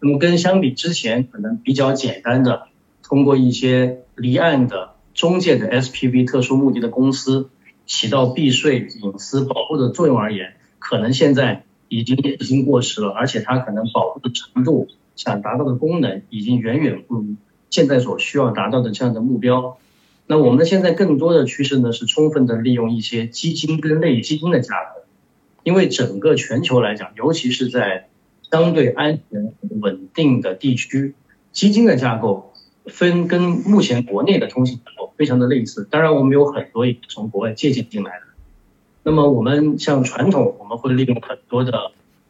[0.00, 2.67] 那么跟相比之前可能比较简单的。
[3.08, 7.48] 通过一些离岸的中介的 SPV 特殊目的的公司，
[7.86, 17.24] 起到避税、隐私保护的作用而言，可能现在已经已经过时了，而且它可能保护的程度、想达到的功能，已经远远不如
[17.70, 19.78] 现在所需要达到的这样的目标。
[20.26, 25.06] 那我们现在更多的趋势呢，是充分的利用一些基金跟类基金的价格，
[25.64, 28.08] 因为整个全球来讲，尤其是在
[28.50, 31.14] 相对安全稳定的地区，
[31.52, 32.47] 基金的架构。
[32.90, 38.26] 分跟目前国内的通信架构非常的类似，当然我们有很多也是从国外借鉴进来的。
[39.02, 41.72] 那么我们像传统，我们会利用很多的，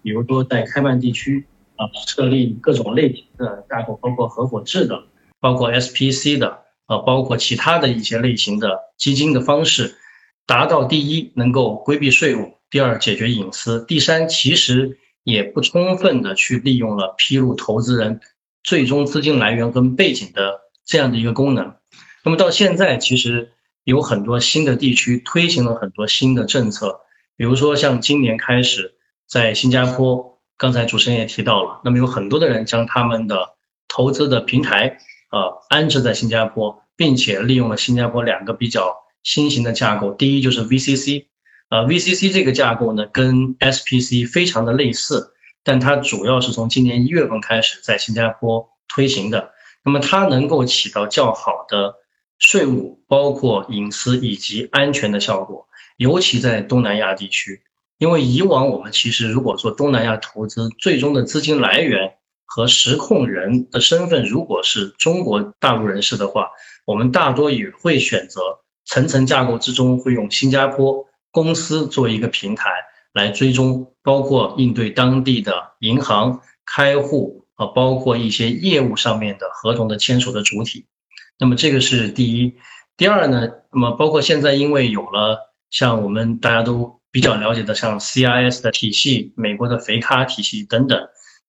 [0.02, 1.44] 比如说在开曼地区
[1.76, 5.02] 啊设立各种类型的架构，包括合伙制的，
[5.40, 9.96] 包括 SPC 的，啊包括其他的一些类型的基金的方式，
[10.46, 18.20] 达到第一能够规避税务，第二解决隐私，第三其实也不充分的去利用了披露投资人。
[18.68, 21.76] 最终资金来源跟背景的这样的一个功能，
[22.22, 23.52] 那么到现在其实
[23.82, 27.00] 有很多新的地区推行了很多新的政策，
[27.34, 28.92] 比如说像今年开始
[29.26, 33.54] 在新加坡，刚才主持人也提到了，那么有很多的人将他们的
[33.88, 34.98] 投资的平台
[35.30, 41.24] 呃安置在新加坡，并且利用了新加坡两个比较新型的架构，第一就是 VCC，
[41.70, 45.32] 呃 VCC 这个架构呢跟 SPC 非常的类似。
[45.68, 49.52] 但它主要是从今年一月份开始在新加坡推行的，
[49.84, 51.94] 那么它能够起到较好的
[52.38, 57.60] 税务、包括隐私以及安全的效果，尤其在东南亚地区。
[57.98, 62.14] 因为以往我们其实如果说东南亚投资最终的资金来源
[62.46, 66.48] 和实控人的身份如果是中国大陆人士的话，
[66.86, 68.40] 我们大多也会选择
[68.86, 72.70] 层层架构之中会用新加坡公司作为一个平台。
[73.12, 80.86] 来追踪，包括应对当地的银行开户啊，包括一些业务上面的合同的签署的主体。
[81.38, 82.54] 那么这个是第一。
[82.96, 91.00] 第二呢，那么包括现在因为有了像我们大家都比较了解的像 CIS 的体系、美国的肥咖体系等等。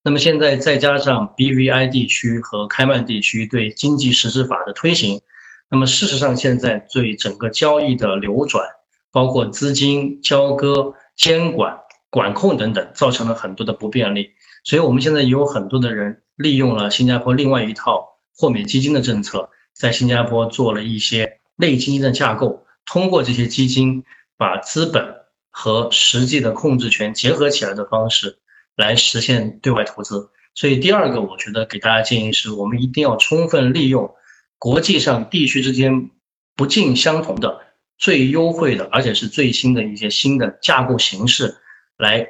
[0.04, 5.22] 那么现在再加上 BVI 地区和开曼地区对经济实质法的推行，
[5.70, 8.66] 那么事实上现在对整个交易的流转，
[9.12, 10.94] 包括资金交割。
[11.20, 11.78] 监管、
[12.10, 14.32] 管控等等，造成了很多的不便利。
[14.64, 24.06] 所以，我们现在也有很多的人利用了新加坡另外一套豁免基金的政策，在新加坡做了一些类基金的架构，通过这些基金
[24.38, 25.14] 把资本
[25.50, 28.40] 和实际的控制权结合起来的方式，
[28.78, 30.30] 来实现对外投资。
[30.56, 34.16] 所以，第二个，我觉得给大家建议是，我们一定要充分利用
[34.58, 36.12] 国际上地区之间
[36.56, 37.60] 不尽相同的。
[38.00, 41.58] 最优惠的，而且是最新的一些新的架构形式，
[41.98, 42.28] 来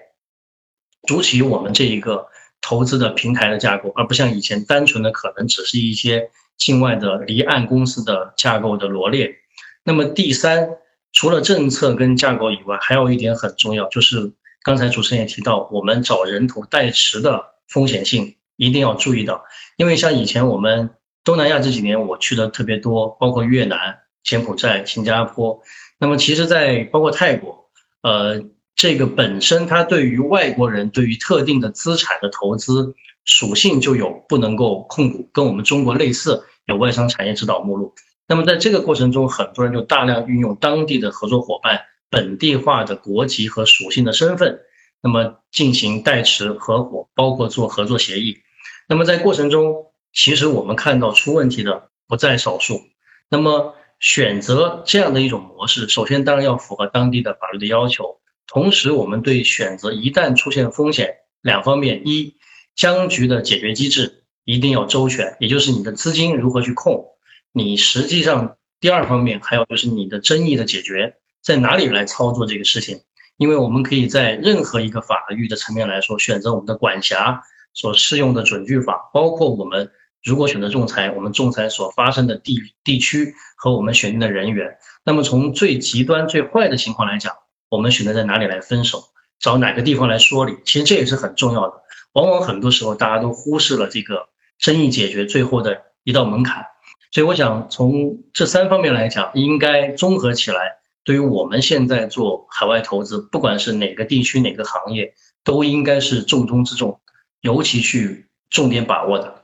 [1.08, 2.27] 主起我们这一个
[2.60, 9.36] 投资的平台的架构，而不像以前单纯的可能只是一些境外的离岸公司的架构的罗列。
[9.84, 10.69] 那么第三，
[11.13, 19.45] 除了政策跟架构以外，还有一点很重要，就是刚才主持人也提到，我们找人头代持的风险性一定要注意到，
[19.77, 20.89] 因为像以前我们
[21.23, 25.62] 东南亚这几年我去的特别多，包括越南、柬埔寨、新加坡，
[25.99, 27.69] 那么其实，在包括泰国，
[28.01, 28.43] 呃，
[28.75, 37.93] 这个本身它对于外国人对于特定的资产的投资属性就有不能够控股，跟我们中国类似，有外商产业指导目录。
[38.27, 44.60] 那么在这个过程中，很多人就大量运用当地的合作伙伴本地化的国籍和属性的身份，
[45.01, 48.38] 那么进行代持合伙，包括做合作协议。
[48.88, 52.82] 那么在过程中，其实我们看到出问题的不在少数。
[53.29, 62.35] 那么选择这样的一种模式，首先当然要符合当地的法律的要求，同时我们对选择一旦出现风险两方面：一，
[62.75, 67.05] 僵局的解决机制一定要周全，也就是你的资金如何去控。
[67.51, 73.01] 你实际上第二方面还有就是你的争议的解决在哪里来操作这个事情，
[73.38, 77.41] 因为我们可以在任何一个法律的层面来说选择我们的管辖
[77.73, 79.91] 所适用的准据法，包括我们
[80.23, 84.77] 如果选择仲裁，我们仲裁所发生的地地区和我们选定的人员。
[85.05, 87.34] 那么从最极端最坏的情况来讲，
[87.69, 89.03] 我们选择在哪里来分手，
[89.39, 91.82] 找哪个地方来说理，其实这也是很重要的。
[92.13, 94.27] 往往很多时候大家都忽视了这个
[94.58, 96.65] 争议解决最后的一道门槛。
[97.12, 106.99] 所以我想从这三方面来讲，应该综合起来，对于我们现在做海外投资，不管是哪个地区、哪个行业，都应该是重中之重，
[107.41, 109.38] 尤其去重点把握的。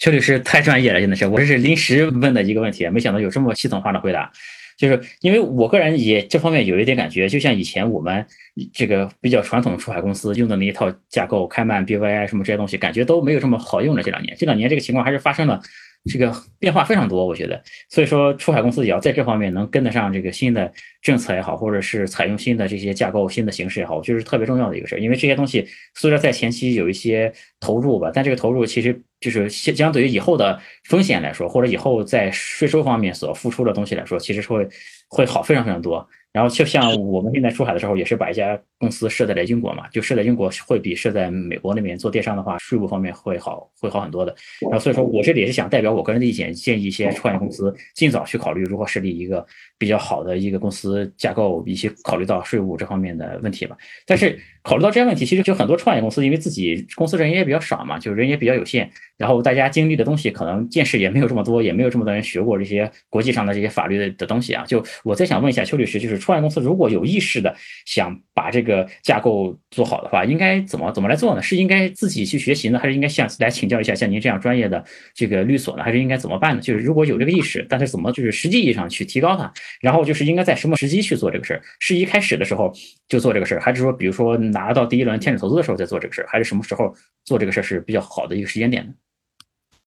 [0.00, 4.32] 邱律师太专业了，真的是，我这是临时问的一个问题，没想到有这么系统化的回答。
[4.78, 8.24] 就是因为我个人也这方面有一点感觉，就像以前我们
[8.72, 14.02] 这个比较传统的出海公司用的那一套架构，开曼、BVI 什么这些东西，感觉都没有这么好用了。
[14.02, 15.60] 这两年，这两年这个情况还是发生了。
[16.04, 24.98] 这个变化非常多，我觉得，所以说出海公司也要在这方面能跟得上这个新的政策也好，或者是采用新的这些架构、新的形式也好，我觉得是特别重要的一个事儿。
[24.98, 30.58] 因为这些东西虽然在前期有一些投入吧，但这个投入其实就是相相对于以后的
[30.88, 34.66] 风险来说，或者以后在税收方面所付出的东西来说，其实会
[35.08, 36.08] 会好非常非常多。
[36.32, 44.34] 然后就像我们现在出海的时候，也是把一家公司设在了英国嘛，就设在英国会比设在美国那边做电商的话，税务方面会好，会好很多的。
[44.60, 49.44] 然后所以说我这里也是想代表我个人的意见，建议一些创业公司尽早去考虑如何设立一个
[49.80, 53.74] 比较好的一个公司架构，以及考虑到税务这方面的问题吧。
[54.06, 64.62] 但是考虑到这些问题，其实就很多创业公司因为自己公司人也比较少嘛，就人也比较有限，然后大家经历的东西可能见识也没有这么多，也没有这么多人学过这些国际上的这些法律的的东西啊。
[64.66, 71.40] 就我再想问一下邱律师，就是创业公司如果有意识的想把这个架构做好的话，应该怎么怎么来做呢？
[71.40, 75.82] 是应该自己去学习呢，还是应该向来请教一下像您这样专业的这个律所呢？
[75.82, 76.60] 还是应该怎么办呢？
[76.60, 79.50] 就是如果有这个意识，但是怎么就是实际意义上去提高它？
[79.80, 81.62] 然后就是应该在什么时机去做这个事儿？
[81.78, 82.72] 是一开始的时候
[83.08, 88.92] 就做这个事儿，还是说比如说拿到第一轮天使投资的时候再做这个事儿，还是什么时候做这个事儿是比较好的一个时间点呢？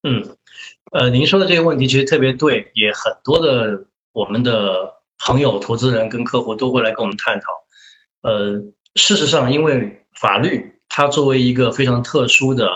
[0.04, 0.38] 嗯，
[0.91, 5.02] 呃，您说的这个问题其实特别对，也很多的我们的。
[5.26, 7.48] 朋友、投资人跟客户都会来跟我们探讨。
[8.24, 8.62] 呃，
[8.96, 12.67] 事实上，因为法律它作为一个非常特殊的，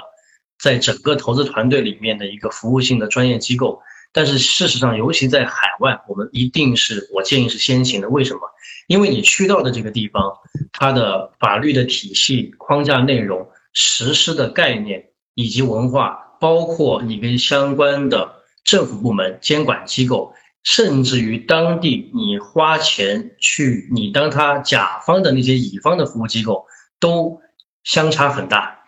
[0.57, 3.81] 在整个投资团队里面的一个服务性的专业机构，
[4.17, 8.09] 但是事实上，尤其在海外，我们一定是我建议是先行的。
[8.09, 8.39] 为什么？
[8.87, 10.33] 因为你去到的这个地方，
[10.71, 20.33] 它的法律的体系、框架内容、实施的概念以及文化，包括你跟相关的政府部门、监管机构。
[20.63, 26.65] 甚至于当地，你花钱去你当他甲方的那些乙方的服务机构，
[26.99, 27.39] 都
[27.83, 28.79] 相差很大。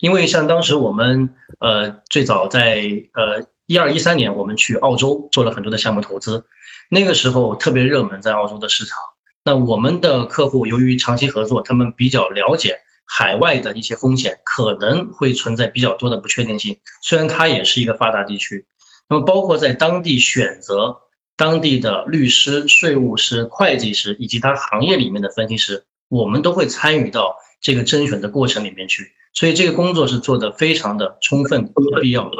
[0.00, 2.82] 因为像当时我们呃最早在
[3.14, 6.44] 呃一二一三年，我们去澳洲做了很多的项目投资，
[6.90, 8.98] 那个时候特别热门在澳洲的市场。
[9.44, 16.78] 那我们的客户由于长期合作，他们比较了解海外的一些风险，可能会存在比较多的不确定性。
[17.02, 18.66] 虽然它也是一个发达地区，
[19.08, 20.98] 那么包括在当地选择。
[21.34, 32.30] 当地的律师、税务师、会计师以及他行业里面的分析师，我们都会参与到这个甄选的过程里面去，所以这个工作是做的非常的充分和必要。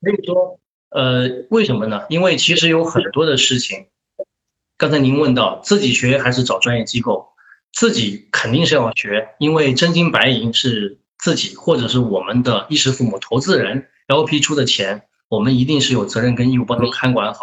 [0.00, 0.58] 所以说，
[0.90, 2.02] 呃，为什么呢？
[2.08, 3.86] 因为其实有很多的事情，
[4.76, 7.28] 刚才您问到自己学还是找专业机构，
[7.72, 15.02] 自己肯定是要学，因为真金白银是自己或者是我们的衣食父母、投资人 LP 出的钱。
[15.28, 17.42] 我们一定是有责任跟义务帮他们看管好，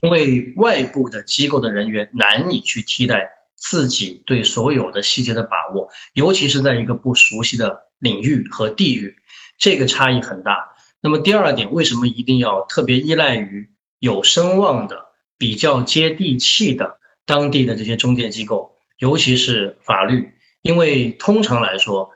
[0.00, 9.16] 因为外部的机构的人员难以去替代自己对所有的细节的把握，尤其是在一个不熟悉的领域和地域，
[9.58, 10.75] 这个差异很大。
[11.00, 15.06] 那么第二点，为什么一定要特别依赖于有声望的、
[15.38, 18.76] 比较接地气的当地的这些中介机构？
[18.98, 20.32] 尤其是法律，
[20.62, 22.10] 因为通常来说，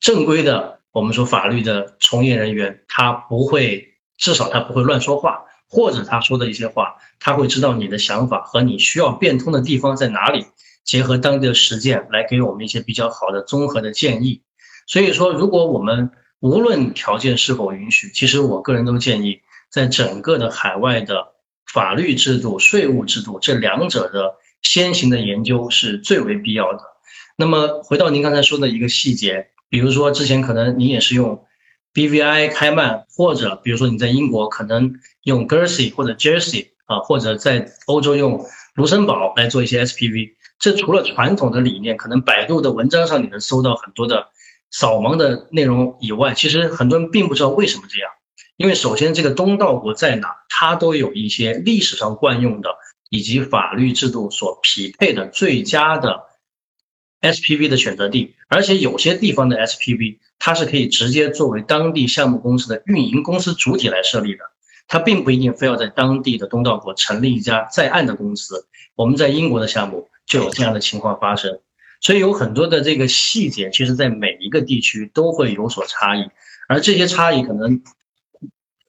[0.00, 10.46] 正规的我们说法律的从业人员，他不会，至少他不会乱说话，或者他说的一些话，他会知道你的想法和你需要变通的地方在哪里，
[10.82, 14.42] 结合当地的实践来给我们一些比较好的综合的建议。
[14.86, 16.10] 所以说，如果我们
[16.44, 19.40] 无论条件是否允许，其实我个人都建议，
[19.70, 21.28] 在整个的海外的
[21.72, 26.80] 法律制度、税务制度这两者的先行的研究是最为必要的。
[27.38, 31.46] 那么回到您刚才说的一个细节，比如说之前可能您也是用
[31.94, 40.32] BVI 开曼，或者比如说你在英国可能用 Jersey 或者 Jersey 啊，或者在欧洲用卢森堡来做一些 SPV。
[40.58, 44.28] 这除了传统的理念，可能百度的文章上你能搜到很多的。
[44.76, 48.10] 扫盲的内容以外，其实很多人并不知道为什么这样。
[48.56, 52.70] 因为首先，这个东道国在哪，它都有一些历史上惯用的
[53.08, 56.24] 以及法律制度所匹配的最佳的
[57.20, 64.40] SPV 的选择地，而且有些地方的 SPV 它是可以直接作为当地项目公司的运营公司主体来设立的，
[64.88, 68.66] 它并不一定非要在当地的东道国成立一家在岸的公司。
[68.96, 71.60] 我们在英国的项目就有这样的情况发生。
[72.04, 76.28] 所以有很多的这个细节，其实在每一个地区都会有所差异，
[76.68, 77.82] 而这些差异可能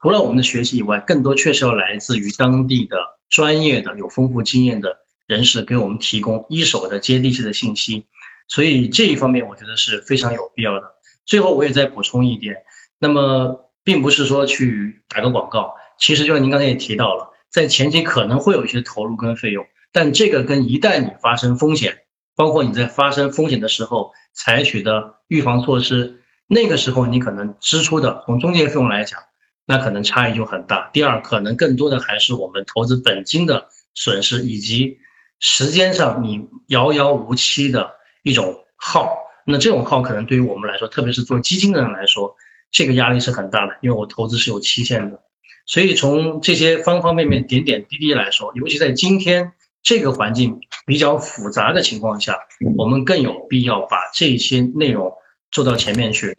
[0.01, 2.97] 除了我们的学习以外，更多确实要来自于当地的
[3.29, 4.97] 专业的、有丰富经验的
[5.27, 8.05] 人士给我们提供一手的接地气的信息。
[8.49, 10.83] 所以这一方面，我觉得是非常有必要的。
[11.25, 12.57] 最后，我也再补充一点，
[12.99, 21.99] 那么并不是说去打个广告，其实就像您刚才也提到了，在前期可能会有一些投入跟费用，但这个跟一旦你发生风险。
[22.35, 29.19] 包括你在发生风险的时候采取的预防措施，那个时候你可能支出的从中介费用来讲，
[29.65, 30.89] 那可能差异就很大。
[30.91, 34.97] 第二，可能更多的还是我们投资本金的损失，以及
[35.39, 39.15] 时间上你遥遥无期的一种耗。
[39.47, 42.35] 那这种耗可能对于我们来说，特别是做基金的人来说，
[42.69, 45.21] 这个压力是很大的，因为我投资是有期限的。
[45.65, 49.53] 所以从这些方方面面、点点滴滴来说，尤其在今天。
[49.85, 52.39] 这个环境比较复杂的情况下，
[52.75, 55.13] 我们更有必要把这些内容
[55.51, 56.35] 做到前面去。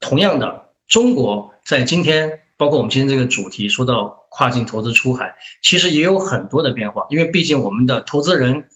[0.00, 7.06] 同样的，中国在今天，包括我们今天这个主题说到跨境投资出海，其实也有很多的变化。
[7.08, 8.68] 因为毕竟我们的投资人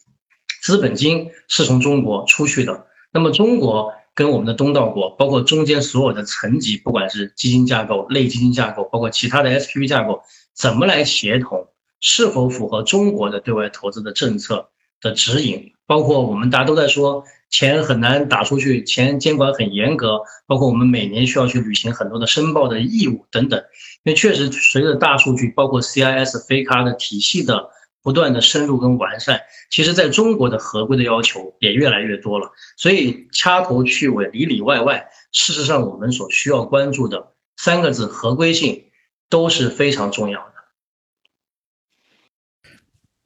[0.62, 10.22] 资本金是从中国出去的，那么中国跟我们的东道国，包括中间所有的层级，不管是基金架构、类基金架构，包括其他的 SPV 架构，
[10.54, 11.66] 怎么来协同？
[12.00, 14.68] 是否符合中国的对外投资的政策
[15.00, 15.72] 的指引？
[15.86, 23.60] 包括我们大家都在说钱很难打出去，钱监管很严格，包括我们每年需要去履行很多的申报的义务等等。
[24.02, 27.70] 因为确实随着大数据，包括 CIS 非咖的体系的
[28.02, 29.40] 不断的深入跟完善，
[29.70, 32.50] 其实在中国的合规的要求也越来越多了。
[32.76, 38.86] 所以掐头去尾，里里外外，事实上我们所需要关注的三个字合规性
[39.30, 40.55] 都是非常重要的。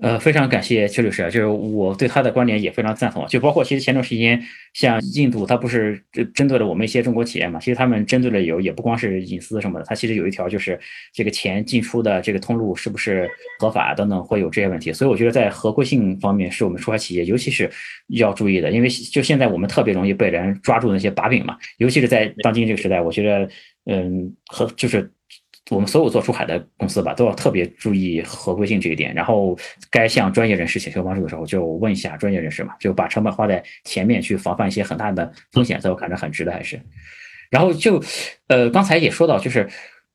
[0.03, 3.26] 呃，非常感谢邱律师啊，就是我对他的观点也非常赞同。
[3.28, 4.42] 就包括其实前段时间，
[4.72, 6.03] 像印度，它不是
[6.34, 7.61] 针对了我们一些中国企业嘛？
[7.61, 10.80] 其实他们针对的有也不光是隐私什么的，它其实有一条就是
[11.12, 13.28] 这个钱进出的这个通路是不是
[13.59, 14.90] 合法等等，会有这些问题。
[14.90, 17.70] 所以我觉得在合规性方面，是我们出海企业尤其是
[18.09, 23.48] 要注意的，因为就现在我们特别容易被人抓住那些把柄嘛，尤其是在当今这个时代，我觉得，
[23.84, 25.12] 嗯，和就是。
[25.70, 29.14] 我们所有做出海的公司吧，都要特别注意合规性这一点。
[29.14, 29.56] 然后，
[29.90, 36.80] 该向专业人士请求帮助的时候，就问一下专业人士嘛，就把成本花在前面去防范一些很大的风险，在我看着很值得，还是。
[37.50, 38.02] 然后就，
[38.48, 39.68] 呃，刚才也说到，就是。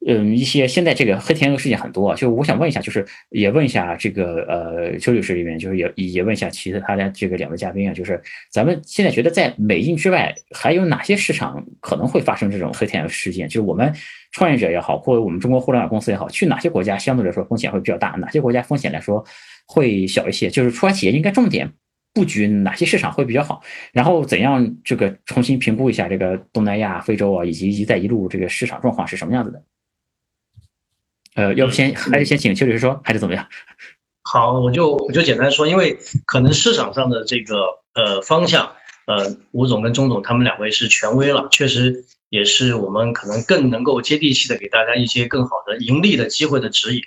[0.07, 13.47] 嗯，一些现在这个黑天鹅事件很多，就我想问一下，就是也问一下这个呃邱律师这边，就是也也问一下其他的这个两位嘉宾啊，就是咱们现在觉得在美印之外还有哪些市场可能会发生这种黑天鹅事件？
[13.47, 13.91] 就是我们
[14.31, 18.09] 创业者也好，或者我们中国互联网公司也好，去哪些国家相对来说风险会比较大？
[18.19, 19.25] 哪些国家风险来说
[19.65, 20.51] 会小一些？
[20.51, 21.67] 就是出发企业应该重点
[22.13, 23.59] 布局哪些市场会比较好？
[23.91, 29.59] 然后怎样这个重新评估一下这个东南亚、非洲啊，以及“一带一路”这个市场状况是什么样子的？
[31.35, 33.45] 呃，要不先还是先请邱律师说，还是怎么样？
[34.23, 38.71] 好，我就我就简单说，因为可能市场上的这个呃方向，
[39.05, 47.01] 呃，吴总跟钟总他们两位是权威了，确实也是我们可能更能够接地气的给大家一些更好的盈利的机会的指引。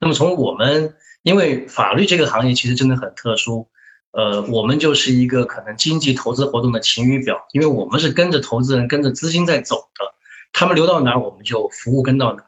[0.00, 3.68] 那么从我们，因为法律这个行业其实真的很特殊，
[4.12, 10.14] 呃，我们就是一个可能经济投资活动的晴雨表，因为我们是跟着投资人、跟着资金在走的，
[10.52, 12.44] 他们流到哪，我们就服务跟到哪。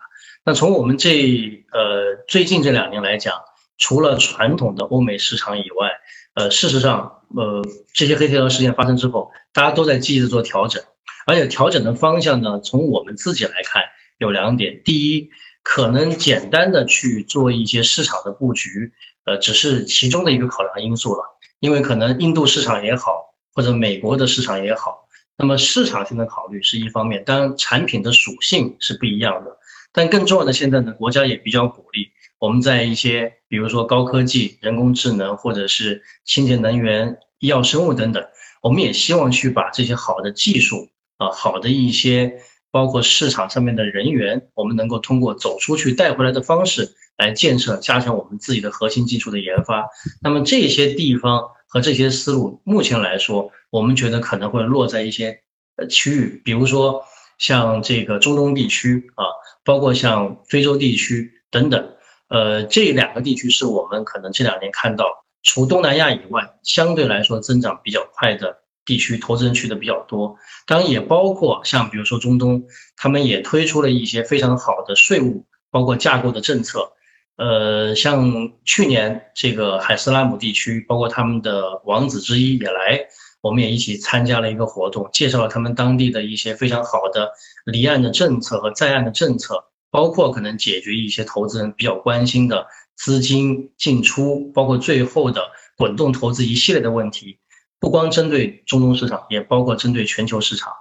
[0.46, 3.40] 那从我们这呃最近这两年来讲，
[3.78, 5.90] 除了传统的欧美市场以外，
[6.34, 7.62] 呃，事实上呃，
[7.94, 10.82] 这些黑天鹅事件发生之后，大家都在积极的做调整，
[11.26, 13.84] 而且调整的方向呢，从我们自己来看
[14.18, 15.30] 有两点：第一，
[15.62, 18.92] 可能简单的去做一些市场的布局，
[19.24, 21.24] 呃，只是其中的一个考量因素了，
[21.58, 29.56] 因为可能印度市场也好，或者美国的市场也好，那么市场性的考虑是一方面，当然产品的属性是不一样的，
[29.94, 32.08] 但更重要的现在呢，国家也比较鼓励。
[32.40, 38.22] 我们在一些，比如说高科技、人工智能，或者是清洁能源、医药生物等等，
[38.60, 42.34] 我们也希望去把这些好的技术啊，好的一些，
[42.72, 49.86] 包括市场上面的人员，我们能够通过走出去带回来的方式来建设、加强我们自己的核心技术的研发。
[50.20, 55.40] 那么这些地方和这些思路，目前来说，我们觉得可能会落在一些
[55.88, 57.02] 区域，比如说
[57.38, 59.24] 像这个中东地区啊，
[59.64, 61.90] 包括像非洲地区等等。
[62.28, 70.36] 呃，这两个地区是我们可能这两年看到，除东南亚以外，相对来说增长比较快的地区，投资人去的比较多。
[70.66, 72.64] 当然，也包括像比如说中东，
[72.96, 76.92] 他们也推出了一些非常好的税务，包括架构的政策。
[77.36, 83.06] 呃，像去年这个海斯拉姆地区，包括他们的王子之一也来，
[83.44, 87.30] 我们也一起参加了一个活动，介绍了他们当地的一些非常好的
[87.66, 89.66] 离岸的政策和在岸的政策。
[89.90, 92.66] 包括可能解决一些投资人比较关心的
[92.96, 95.40] 资金进出，包括最后的
[95.76, 97.38] 滚动投资一系列的问题，
[97.78, 100.72] 不光针对中东市场，也包括针对全球市场。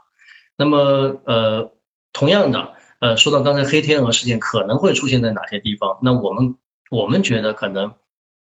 [0.58, 1.72] 那么，呃，
[2.12, 6.56] 同样的，呃，说到刚才黑天鹅事件可能会出现在哪些地方，那我们
[6.90, 7.94] 我们觉得可能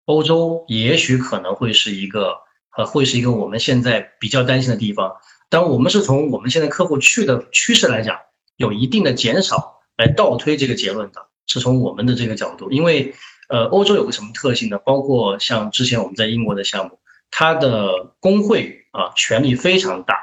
[0.05, 2.38] 欧洲也许可能会是一个，
[2.78, 5.15] 呃，会是一个我们现在比较担心的地方。
[5.49, 8.17] 当我们是从我们现在客户去的趋势来讲，
[8.57, 9.73] 有一定的减少。
[9.97, 13.15] 来倒推这个结论的是从我们的这个角度，因为
[13.47, 14.78] 呃，欧洲有个什么特性呢？
[14.80, 16.99] 包括像之前我们在英国的项目，
[17.32, 20.19] 它的工会啊权力非常大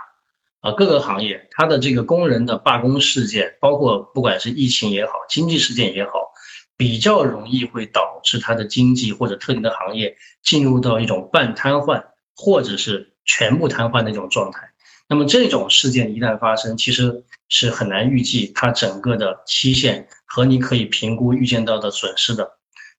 [0.60, 6.10] 啊，各个行业它的这个工人的罢工事件，包括不管是疫情也好，经济事件也好，
[6.76, 12.04] 比较容易会导致它的经济或者特定的行业进入到一种半瘫痪
[12.36, 14.70] 或者是全部瘫痪的一种状态。
[15.08, 22.52] 那么这种事件一旦发生，其实是很难预计它整个的期限和你可以评估预见到的损失的。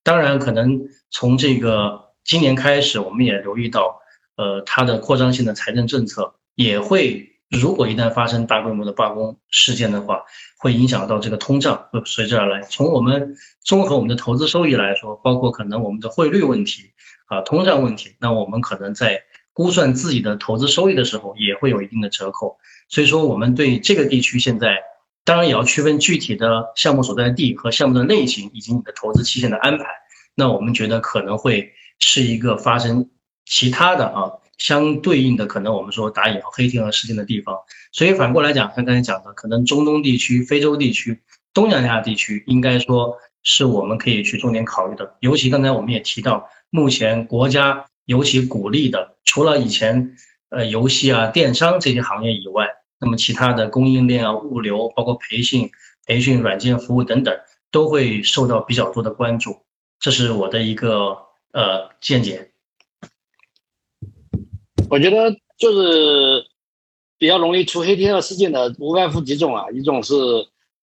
[0.03, 3.99] 当然，可能从这个今年开始，我们也留意到，
[4.35, 10.21] 呃，它的扩张性的财政政策也会，如果一旦发生大规模的罢工事件的话，
[10.59, 12.61] 会影响到这个通胀会随之而来。
[12.61, 16.91] 从我们综合我们的投资收益来说，包括可能我们的汇率问题
[17.25, 19.23] 啊，通胀问题，那我们可能在。
[19.55, 22.57] 估算自己的投资收益的时候，也会有一定的折扣。
[22.89, 24.79] 所以说，我们对这个地区现在，
[25.23, 29.85] 当然也要区分具体的项目所在地和项目的类型，以及你的投资期限的安排。
[30.33, 33.11] 那我们觉得可能会是一个发生
[33.45, 37.55] 其他的啊相对应的可能，我们说打引号黑天鹅事件的地方。
[37.91, 41.21] 所以反过来讲，像刚才讲的，可能中东地区、非洲地区、
[41.53, 45.15] 东南亚地区，应该说是我们可以去重点考虑的。
[45.19, 47.85] 尤其刚才我们也提到，目前国家。
[48.05, 50.17] 尤其鼓励的，除了以前
[50.49, 52.67] 呃游戏啊、电商这些行业以外，
[52.99, 55.71] 那么其他的供应链啊、物流，包括培训、
[56.05, 57.33] 培训软件服务等等，
[57.71, 59.55] 都会受到比较多的关注。
[60.01, 61.17] 这是我的一个
[61.53, 62.51] 呃见解。
[64.89, 66.43] 我觉得就是
[67.17, 70.13] 比较容易出黑天鹅事件的，无外乎几种啊，一种是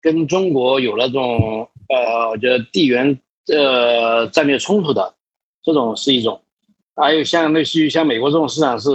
[0.02, 5.14] 跟中国有那种呃，我觉得地缘呃战略冲突的，
[5.62, 6.42] 这种是一种。
[6.94, 8.88] 还有像类似于像美国这种市场是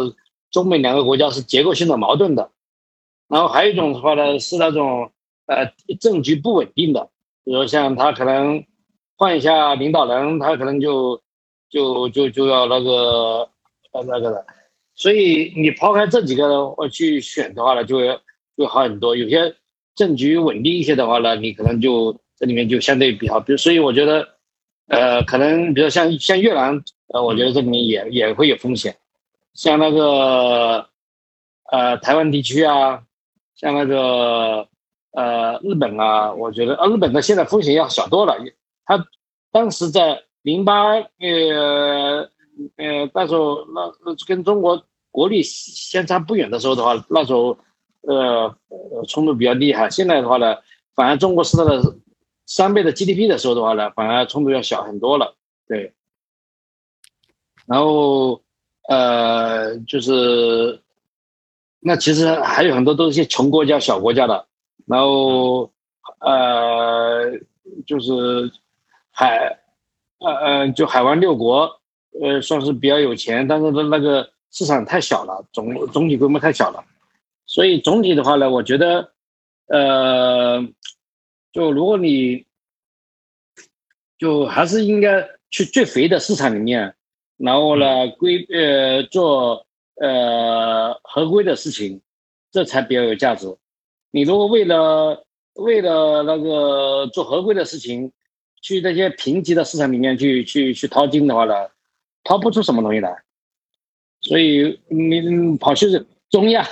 [0.49, 2.49] 中美两个国家是结构性的矛盾的，
[3.27, 5.11] 然后还有一种的话呢是那种
[5.45, 7.09] 呃政局不稳定的，
[7.43, 8.65] 比如像他可能
[9.15, 11.21] 换一下领导人，他可能就
[11.69, 13.47] 就就就要那个
[13.91, 14.45] 呃那个了，
[14.95, 18.19] 所以你抛开这几个我去选的话呢，就会
[18.57, 19.15] 就好很多。
[19.15, 19.55] 有些
[19.93, 24.27] 政局稳定一些的话呢，你可能就这里面就相对比较，比如所以我觉得
[24.87, 26.83] 呃可能比如像像越南。
[27.13, 28.95] 呃，我觉得这里面也也会有风险，
[29.53, 30.87] 像那个
[31.69, 33.03] 呃台湾地区啊，
[33.53, 34.65] 像那个
[35.11, 38.37] 呃日本啊，我觉得呃日本的现在风险要小多了。
[38.85, 39.05] 他
[39.51, 42.29] 当时在零八呃
[42.77, 44.81] 呃那时候那跟中国
[45.11, 47.57] 国力相差不远的时候的话，那时候
[48.07, 48.55] 呃
[49.09, 49.89] 冲突比较厉害。
[49.89, 50.55] 现在的话呢，
[50.95, 51.81] 反而中国是它的
[52.53, 55.37] 三倍的 GDP 的时候的话呢，反而冲突要小很多了。
[55.69, 55.93] 对。
[57.65, 58.41] 然后，
[58.89, 60.81] 呃，就是，
[61.79, 64.45] 那其实还有很多都是些穷国家、小国家的。
[64.85, 65.71] 然后，
[66.19, 67.31] 呃，
[67.87, 68.51] 就是
[69.11, 69.57] 海，
[70.19, 71.79] 呃呃，就海湾六国，
[72.21, 76.83] 呃，算是比较有钱，但是的那个市场太小了，总总体规模太小了，
[77.45, 79.13] 所以总体的话呢，我觉得，
[79.67, 80.61] 呃，
[81.51, 82.45] 就如果你，
[84.17, 86.95] 就还是应该去最肥的市场里面，
[87.37, 92.01] 然后呢规呃做呃合规的事情，
[92.51, 93.53] 这才比较有价值。
[94.11, 95.25] 你如果为了
[95.55, 98.11] 为了那个做合规的事情，
[98.61, 101.53] 去那些贫瘠的市场里面去去去淘金的话呢，
[102.23, 103.23] 淘不出什么东西来。
[104.21, 105.87] 所以你跑去
[106.29, 106.63] 中亚，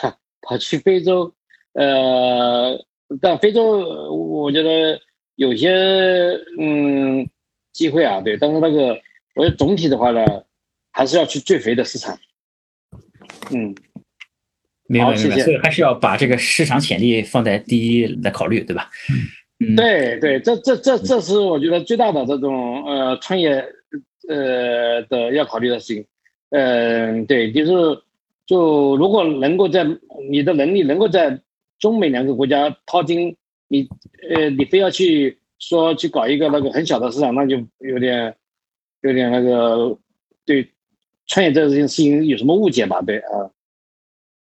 [0.41, 1.33] 跑去非洲，
[1.73, 2.79] 呃，
[3.21, 3.79] 但非洲
[4.13, 4.99] 我觉得
[5.35, 5.69] 有些
[6.59, 7.27] 嗯
[7.73, 8.99] 机会啊，对，但是那个
[9.35, 10.25] 我觉得总体的话呢，
[10.91, 12.17] 还是要去最肥的市场。
[13.51, 13.73] 嗯，
[14.87, 18.89] 明白明白，谢谢所以还是要把这个市场潜力放在第一来考虑，对吧？
[19.59, 23.65] 嗯，对对，这这这这是我觉得最大的这种呃创业
[24.27, 26.05] 呃的要考虑的事情。
[26.51, 28.01] 嗯，对，就是
[28.45, 29.85] 就如果能够在
[30.29, 31.39] 你的能力能够在
[31.79, 33.35] 中美两个国家掏金，
[33.67, 33.87] 你
[34.29, 38.35] 呃你非要去说去搞一个那个很小的市场，那就有点
[39.01, 39.97] 有点那个
[40.45, 40.69] 对
[41.27, 43.01] 创业这件事情有什么误解吧？
[43.01, 43.51] 对啊。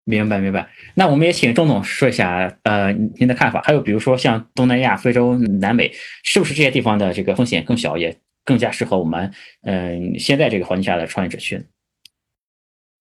[0.05, 0.70] 明白明白。
[0.95, 3.61] 那我们也请钟总说一下，呃，您的看法。
[3.61, 5.93] 还有比如说像东南亚、非洲、南美，
[6.24, 9.31] 是不是这些地方的这个风险更小，也更加适合我们
[9.64, 11.64] 嗯、现在这个环境下的创业者去呢？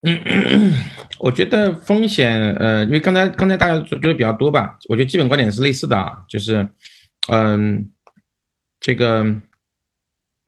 [0.03, 0.73] 嗯，
[1.19, 6.67] 我觉得风险，呃，因为刚才刚才大家说的比较多吧，我觉得基本观点是类似的啊，就是，
[7.29, 7.89] 嗯，
[8.79, 9.25] 这个，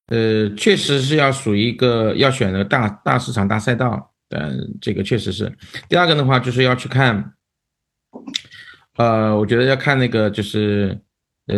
[0.07, 5.51] 呃，确实是要属于一个要选的大大市场、大赛道，嗯，这个确实是。
[5.89, 7.33] 第二个的话，就是要去看，
[8.97, 10.99] 呃，我觉得要看那个就是，
[11.47, 11.57] 呃，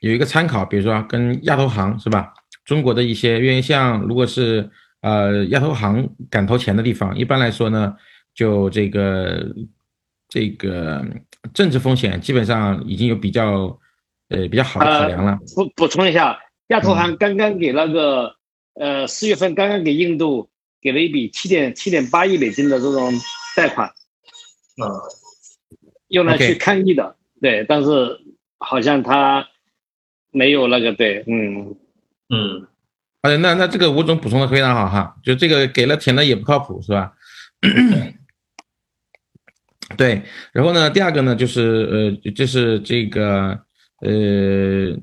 [0.00, 2.34] 有一个参考，比如说跟亚投行是吧？
[2.66, 4.70] 中国的一些，因为像如果是
[5.00, 7.96] 呃亚投行敢投钱的地方，一般来说呢，
[8.34, 9.54] 就这个
[10.28, 11.04] 这个
[11.54, 13.78] 政治风险基本上已经有比较
[14.28, 15.38] 呃比较好的考量了。
[15.54, 16.38] 补补充一下，
[16.68, 18.34] 亚投行刚刚给那个
[18.74, 23.12] 呃四月份刚刚给印度给了一笔七点七点八亿美金的这种
[23.56, 24.86] 贷款，啊，
[26.08, 27.16] 用来去抗疫的。
[27.40, 28.20] 对，但是
[28.58, 29.48] 好像他
[30.30, 31.74] 没有那个对，嗯，
[32.28, 32.68] 嗯，
[33.22, 37.12] 哎，那那这个吴总补充的非常好哈，就这个给了钱的也不靠谱是吧？
[39.96, 43.58] 对，然后呢，第二个呢就是呃，就是这个
[44.00, 44.96] 呃，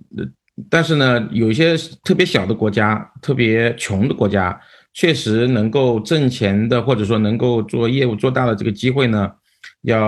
[0.70, 4.59] 但是呢，有一些特别小的国家、特别穷的国家，
[4.93, 9.32] 确实能够挣钱的，或者说能够做业务做大的这个机会呢，
[9.82, 9.99] 要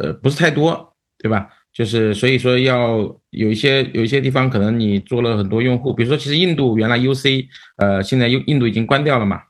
[0.00, 1.48] 呃不是太多，对吧？
[1.72, 2.98] 就是所以说要
[3.30, 7.46] 有一些有一些地方可能你做了很多用户，比如说其实印度原来 UC
[7.76, 9.40] 呃现在印印度已经关掉了嘛，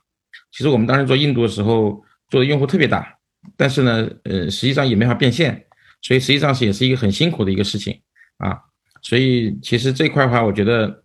[0.51, 1.99] 其实我们当时做印度的时候
[2.29, 3.17] 做的用户特别大，
[3.57, 5.65] 但是呢呃实际上也没法变现，
[6.01, 7.99] 所以实际上是也是一个很辛苦的一个事情
[8.37, 8.59] 啊，
[9.01, 11.03] 所以其实这块的话，我觉得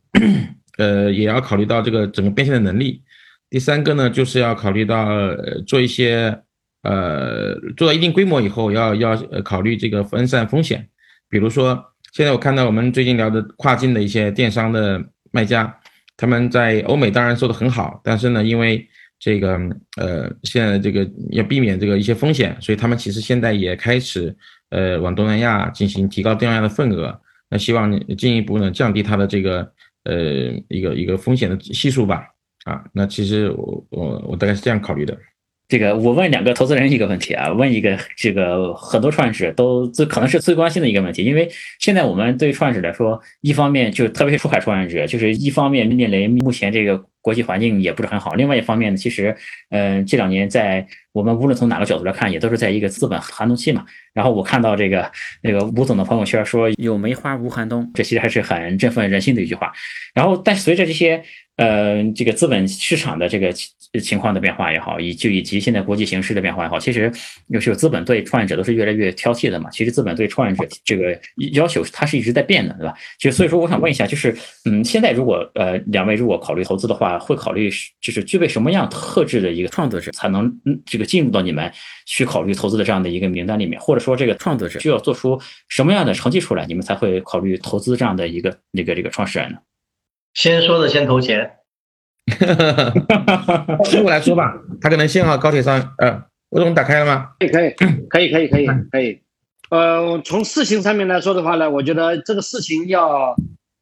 [0.76, 3.02] 呃也要考虑到这个整个变现的能力。
[3.48, 6.42] 第三个呢，就是要考虑到呃做一些
[6.82, 10.86] 呃做到一定规模以后，要要考虑这个分散风险。
[11.28, 15.74] 比如说，现在我看到我们最近聊的跨境的一些电商的卖家，
[16.16, 18.86] 他们在欧美当然做的很好，但是呢，因为
[19.18, 19.58] 这个
[19.96, 24.34] 呃现在这个要避免这个一些风险，所以他们其实现在也开始
[24.70, 27.18] 呃往东南亚进行提高东南亚的份额，
[27.50, 29.72] 那希望进一步呢降低它的这个
[30.04, 30.14] 呃
[30.68, 32.26] 一个一个风险的系数吧。
[32.64, 35.16] 啊，那其实我我我大概是这样考虑的。
[35.68, 41.48] 这个我问两个投资人一个问题啊，问一个这个很多创业者都最可能是最关心的一个问题，因为
[41.80, 49.36] 现在我们对创始来说，一方面就特别是出海创始者，就是一方面面临目前这个国际环境也不是很好，另外一方面呢，其实
[49.70, 53.84] 嗯、呃这两年在我们无论从哪个角度来看，也都是在一个资本寒冬期嘛。
[54.14, 55.10] 然后我看到这个
[55.42, 59.72] 那个吴总的朋友圈说有梅花无寒冬，这其实还是很振奋人心的一句话。
[60.14, 61.20] 然后但随着这些
[61.56, 63.68] 呃这个资本市场的这个情
[64.00, 67.10] 情况的变化也好，以就以及现在国际形势的变化也好，其实
[67.48, 69.68] 有时候资本对创业者都是越来越挑剔的嘛。
[69.70, 71.18] 其实资本对创业者这个
[71.52, 72.94] 要求它是一直在变的，对吧？
[73.18, 81.72] 就所以说我想问一下，就是嗯，现在如果呃两位如果考虑投资的话，会考虑是就是具备什么样特质的一个创作者才能嗯这个进入到你们
[82.06, 89.58] 去考虑投资的这样的一个名单里面，或者说这个创作者需要做出什么样的成绩出来，你们才会考虑投资这样的一个那个这个创始人呢？
[90.34, 91.50] 先说的先投钱，
[93.90, 94.52] 对我来说吧，
[94.82, 97.30] 他可能信号高铁上，呃，吴总打开了吗？
[97.38, 99.20] 可以可以可以可以可以可以。
[99.70, 103.34] 呃，从事情上面来说的话呢，我觉得这个事情要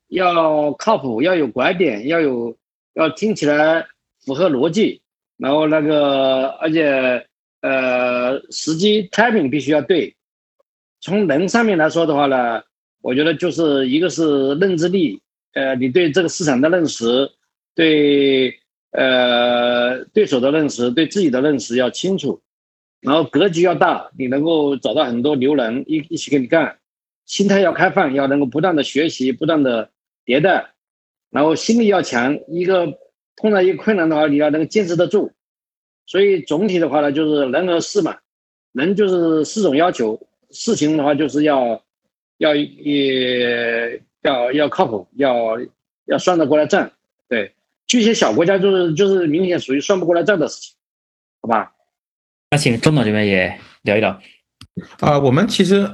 [0.09, 2.57] 要靠谱，要有拐点，要有
[2.95, 3.87] 要听起来
[4.25, 5.03] 符合逻辑。
[5.37, 7.27] 然后那个而且
[7.61, 10.17] 呃时机 timing 必须要对。
[11.01, 12.63] 从人上面来说的话呢，
[13.03, 15.21] 我觉得就是一个是认知力，
[15.53, 17.31] 呃，你对这个市场的认识，
[17.75, 18.59] 对
[18.93, 22.41] 呃对手的认识，对自己的认识要清楚，
[23.01, 26.79] 然后格局要大，你能够找到很多牛人一一起跟你干，
[27.27, 29.91] 心态要开放，要能够不断的学习，不断的
[30.25, 30.74] 迭代，
[31.35, 32.87] 然后心理要强，一个
[33.37, 35.32] 碰到一个困难的话，你要能够坚持得住，
[36.07, 38.16] 所以总体的话呢，就是人和事嘛，
[38.70, 40.28] 人就是四种要求。
[40.51, 41.82] 事情的话，就是要
[42.39, 45.59] 要也要要靠谱，要
[46.05, 46.89] 要算得过来账。
[47.28, 47.53] 对，
[47.89, 50.76] 这些小国家就是就是明显属于算不过来账的事情，
[51.43, 51.72] 好吧？
[52.53, 54.20] 那请钟总这边也聊一聊。
[55.01, 55.91] 啊，我们其实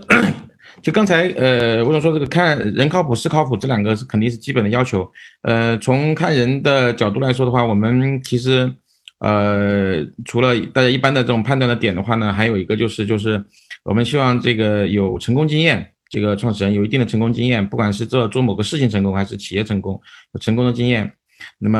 [0.82, 5.10] 就刚才呃，我想说这个看人靠谱、事靠谱这两个是肯定是基本的要求。
[5.42, 8.72] 呃，从看人的角度来说的话，我们其实
[9.18, 13.44] 呃，除了大家一般的这种判断的点的话呢，还有一个就是就是。
[13.82, 19.98] 我们希望这个有成功经验，这个创始人有一定的成功经验，不管是做做某个事情成功，还是企业成功，
[20.34, 21.10] 有成功的经验。
[21.58, 21.78] 那么，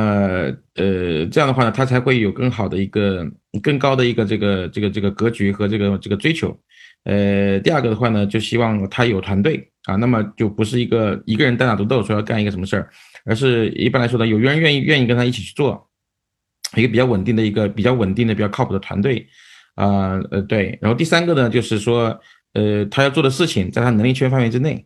[0.76, 3.30] 呃，这样的话呢，他才会有更好的一个、
[3.62, 6.58] 更高的一个这个、这个、这个格局和这个这个追求。
[7.04, 12.90] 呃，第二个的话呢，就希望他有团队啊，那么就不是一个一个人单打独斗说要干一个什么事儿，
[13.24, 15.88] 而是一般来说呢，有人愿意愿意跟他一起去做，
[16.76, 19.26] 一个比较稳定的一个比较稳定的、比较靠谱的团队。
[19.76, 22.20] 啊呃对，然后第三个呢，就是说，
[22.52, 24.84] 呃，他要做的事情在他能力圈范围之内，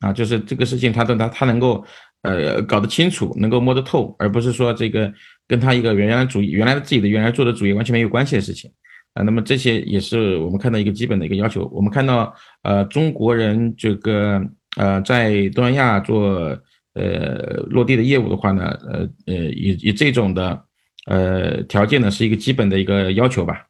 [0.00, 1.82] 啊，就是这个事情他的他他能够
[2.22, 5.10] 呃搞得清楚，能够摸得透，而不是说这个
[5.46, 8.70] 跟他一个原来主义原来自己的原来做的主业完全没有关系的事情，
[9.14, 11.66] 啊，那么这些也是我们看到一个基本的一个要求。
[11.72, 14.40] 我们看到呃中国人这个
[14.76, 16.56] 呃在东南亚做
[16.94, 20.64] 呃落地的业务的话呢，呃呃以以这种的
[21.06, 23.64] 呃条件呢是一个基本的一个要求吧。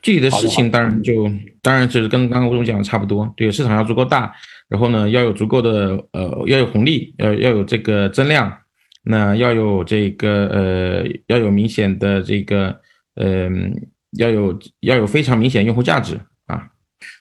[0.00, 1.28] 具体的事情当然就
[1.60, 4.32] 当然就是跟刚刚吴总讲的差不多，对，市场要足够大，
[4.68, 8.56] 然后呢要有足够的呃要有红利，要要有这个增量，
[9.08, 12.78] 那要有这个呃要有明显的这个
[13.16, 13.72] 嗯
[14.18, 16.20] 要有要有非常明显用户价值。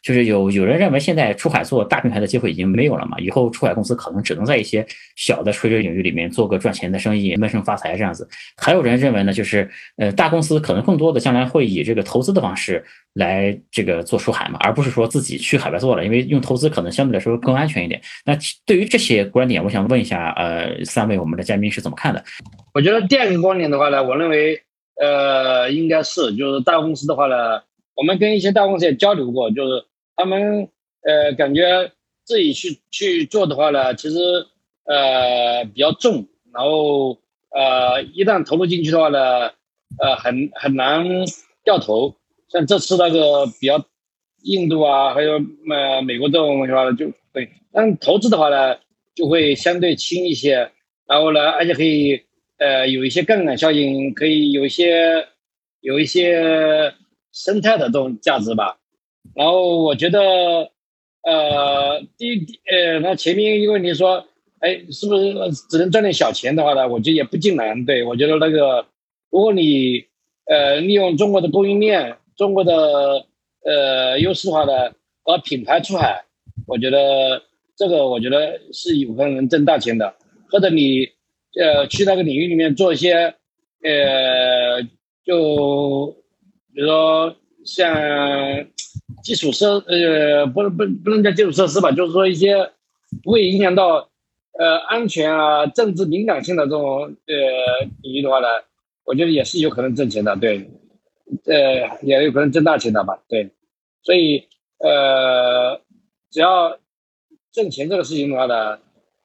[0.02, 3.18] 就是有有人认为现在出海做大平台的机会已经没有了嘛？
[3.20, 8.28] 以后出海公司可能只能在一些小的垂直领域里面做个赚钱的生意，闷声发财这样子。
[8.58, 18.02] 还有人认为呢，就是呃大公司可能更多的将来会以这个投资的方式来这个做出海嘛，而不是说自己去海外做了，因为用投资可能相对来说更安全一点。
[18.26, 22.24] 那对于这些观点，我想问一下呃三位我们的嘉宾是怎么看的？
[22.74, 24.62] 我觉得第二个观点的话呢，我认为
[25.02, 27.62] 呃应该是就是大公司的话呢。
[27.98, 29.84] 我们跟一些大公司也交流过，就是
[30.16, 30.70] 他们
[31.02, 31.92] 呃感觉
[32.24, 34.20] 自己去去做的话呢，其实
[34.86, 37.18] 呃比较重，然后
[37.50, 39.48] 呃一旦投入进去的话呢，
[40.00, 41.08] 呃很很难
[41.64, 42.16] 掉头。
[42.50, 43.84] 像这次那个比较
[44.44, 48.78] 印度啊，还有呃美国这种的话就对，但投资的话呢
[49.16, 50.70] 就会相对轻一些，
[51.08, 52.22] 然后呢而且可以
[52.60, 55.28] 呃有一些杠杆效应，可以有一些
[55.82, 56.94] 有一些。
[57.38, 58.80] 生态的这种价值吧，
[59.36, 60.72] 然后我觉得，
[61.22, 64.26] 呃，第一，呃，那前面一个问题说，
[64.60, 65.36] 哎，是不是
[65.70, 66.88] 只能赚点小钱的话呢？
[66.88, 67.86] 我觉得也不尽然。
[67.86, 68.88] 对我觉得那个，
[69.30, 70.04] 如果你，
[70.46, 73.28] 呃，利用中国的供应链、中国的，
[73.64, 74.92] 呃，优势的话呢，
[75.24, 76.26] 把品牌出海，
[76.66, 77.44] 我觉得
[77.78, 80.16] 这个我觉得是有可能挣大钱的。
[80.50, 81.08] 或者你，
[81.62, 83.36] 呃，去那个领域里面做一些，
[83.84, 84.82] 呃，
[85.24, 86.18] 就。
[86.78, 87.92] 比如说像
[89.24, 92.70] 基础设呃不不不能叫基础设施吧，就是说一些
[93.24, 94.12] 不会影响到
[94.60, 98.48] 呃安全啊、政治敏感性的这种呃领域的话呢，
[99.06, 100.70] 我觉得也是有可能挣钱的，对，
[101.46, 103.50] 呃也有可能挣大钱的吧，对，
[104.04, 104.48] 所以
[104.78, 105.82] 呃
[106.30, 106.78] 只要
[107.52, 108.78] 挣钱这个事情的话呢，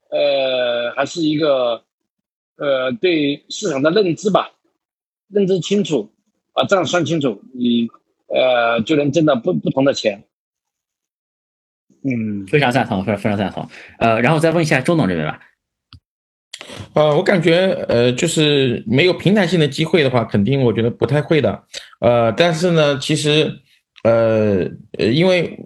[0.09, 1.82] 呃还是一个
[2.57, 4.53] 呃对市场的认知吧，
[5.28, 6.09] 认知清楚。
[6.53, 7.88] 把账算清楚，你
[8.28, 10.24] 呃就能挣到不不同的钱。
[12.05, 13.68] 嗯，非常赞同，非常非常赞同。
[13.98, 15.40] 呃，然后再问一下周总这边吧。
[16.94, 21.64] 呃，我感觉呃就是没有平台性的机会的话，肯定我觉得不太会的。
[22.00, 23.53] 呃，但是呢，其实
[24.05, 25.59] 呃呃，因为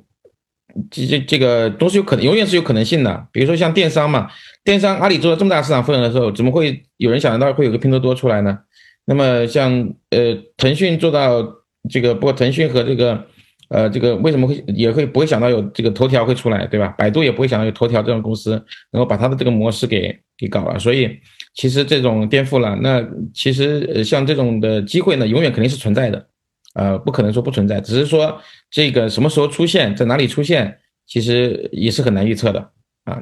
[0.90, 3.28] 这这这个都是有可能永远是有可能性的。
[3.32, 4.30] 比如说像电商嘛，
[4.62, 8.58] 电商阿里做了这么大市场份额的时候，怎么会有人想得到会有个拼多多出来呢？
[9.06, 11.42] 那么像呃腾讯做到
[11.88, 13.24] 这个，不过腾讯和这个
[13.68, 16.88] 呃，这个为什么会也会不会想到有这个头条会出来，对吧？
[16.98, 18.50] 百度也不会想到有头条这种公司，
[18.92, 20.78] 能够把它的这个模式给给搞了。
[20.78, 21.18] 所以
[21.54, 26.26] 其实这种颠覆了，那其实呃像这种的机会呢，永远肯定是存在的，
[26.74, 28.40] 呃，不可能说不存在，只是说
[28.70, 32.60] 这个什么时候出现，在哪里出现，其实也是很难预测的
[33.04, 33.20] 啊。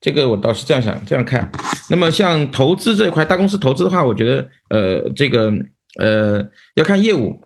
[0.00, 1.50] 这个我倒是这样想，这样看。
[1.90, 5.52] 那么像投资这一块，大公司投资的话，我觉得呃，这个
[5.98, 6.44] 呃
[6.74, 7.40] 要看业务。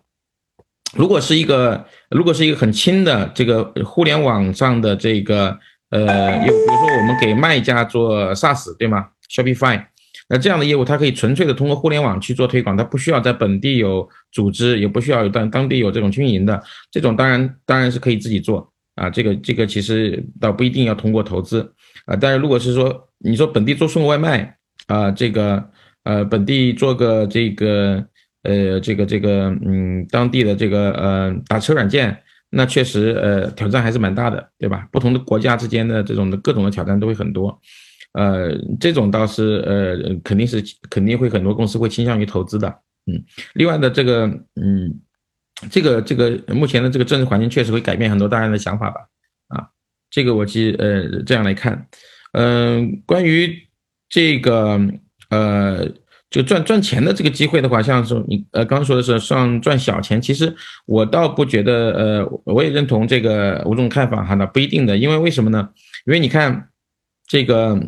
[0.94, 9.82] 如果是一个，如果是一个很轻的这个互联网上的这个，呃，有比如说我们给卖家做 SaaS，对吗？Shopify，
[10.28, 19.08] 那这样的业务它可以纯粹的通过互联网去做推广，它不需要在本地有组织，也不需要有当当地有这种经营的，这种当然当然是可以自己做啊。
[19.08, 21.72] 这个这个其实倒不一定要通过投资
[22.06, 22.16] 啊。
[22.16, 25.70] 但是如果是说你说本地做送外卖啊，这个
[26.04, 28.04] 呃本地做个这个。
[28.44, 34.84] 呃，这个这个，嗯，当地的这个呃打车软件，那确实呃挑战还是蛮大的，对吧？
[34.90, 37.56] 不同的国家之间的这种的各种的挑战都会很多，
[38.14, 42.66] 呃，这种倒是呃肯定是肯定会很多公司会倾向于投资的，
[43.06, 43.22] 嗯。
[43.54, 44.26] 另外的这个，
[44.60, 44.92] 嗯，
[45.70, 49.02] 这个这个目前的这个政治环境确实会改变很多大家的想法吧，
[50.12, 51.88] 这个我记呃这样来看，
[52.34, 53.66] 嗯，关于
[54.08, 54.80] 这个
[55.30, 55.88] 呃。
[56.32, 60.50] 就赚赚钱的这个机会的话，像是你呃刚刚说的是算赚小钱，其实
[60.86, 65.68] 我倒不觉得，呃，我也认同这个吴总看法哈，那不一定的，因为为什么呢？
[66.06, 66.70] 因为你看
[67.28, 67.78] 这个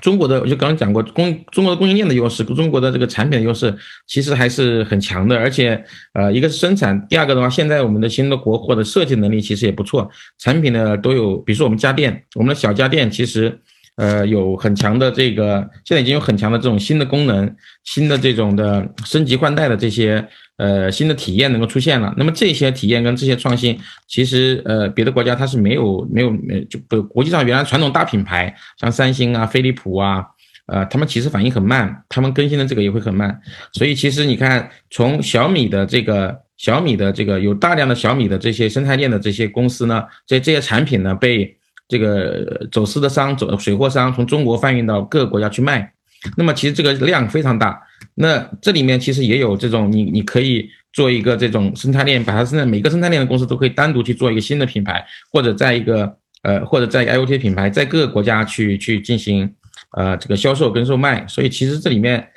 [0.00, 3.74] 中国的，我就刚刚讲过，供中国的供应链的优势，中国的这个产品的优势
[4.06, 5.82] 其实还是很强的，而且
[6.12, 13.58] 呃一个是生产，第二个的话，现在我们的新的国货的设计能力其实也不错，产品呢都有，比如说我们家电，我们的小家电其实。
[13.98, 20.24] 呃，有很强的这个，现在已经有很强的这种新的功能，新的这种的升级换代的这些
[20.56, 22.14] 呃新的体验能够出现了。
[22.16, 23.76] 那么这些体验跟这些创新，
[24.06, 30.24] 其实呃别的国家它是没有没有没就不国际上原来传统大品牌像三星啊、飞利浦啊，
[30.66, 33.36] 呃他们其实反应很慢，他们更新的这个也会很慢。
[33.72, 41.57] 所以其实你看，从小米的这个小米的这个有大量的小米的这些生态链的这些公司呢，这这些产品呢被。
[41.88, 45.90] 这个走私的商走水货商从中国贩运到各个国家去卖，
[46.36, 47.82] 那么其实这个量非常大。
[48.14, 59.54] 那这里面其实也有这种你你可以做一个这种生态链，把它现在每个生态链的公司都可以单独去做一个新的品牌，或者在一个呃或者在 IOT 品牌在各个国家去去进行
[59.96, 61.26] 呃这个销售跟售卖。
[61.26, 62.28] 所以其实这里面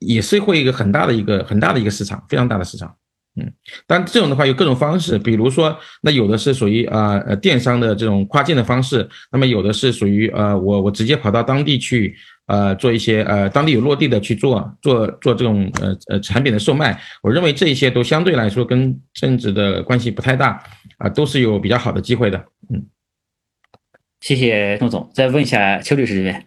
[0.00, 2.94] 也是会一个很大的一个很大的一个市场，非常大的市场。
[3.36, 3.52] 嗯，
[3.86, 12.16] 但这种的话有各种方式，比如说，那有的是属于啊呃电商的这种跨境的方式，那么有的是属于呃我我直接跑到当地去
[12.46, 17.00] 呃做一些呃当地有落地的去做做做这种呃呃产品的售卖。
[17.22, 20.60] 我认为这一些都相对来说跟政治的关系不太大
[20.98, 22.44] 啊，都是有比较好的机会的。
[22.68, 22.84] 嗯，
[24.18, 26.44] 谢谢宋总，再问一下邱律师这边。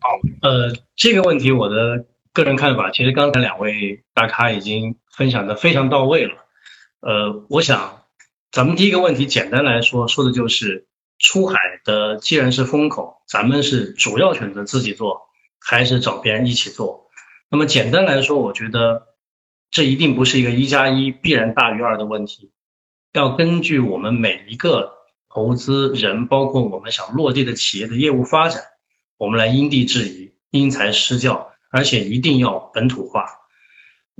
[0.00, 0.08] 好，
[0.40, 2.06] 呃，这个问题我的。
[2.38, 6.34] 个人看法，其实刚才两位大咖已经分享的非常到位了。
[7.00, 8.04] 呃，我想
[8.52, 10.86] 咱们第一个问题简单来说，说的就是
[11.18, 15.22] 出海的既然是风口，咱们是主要选择自己做，
[15.58, 17.10] 还是找别人一起做？
[17.50, 19.08] 那么简单来说，我觉得
[19.72, 22.52] 这一定不是一个一加一必然大于二的问题，
[23.14, 24.92] 要根据我们每一个
[25.28, 28.62] 投资人，包括我们想落地的企业的业务发展，
[29.16, 31.47] 我们来因地制宜，因材施教。
[31.70, 33.26] 而且一定要本土化，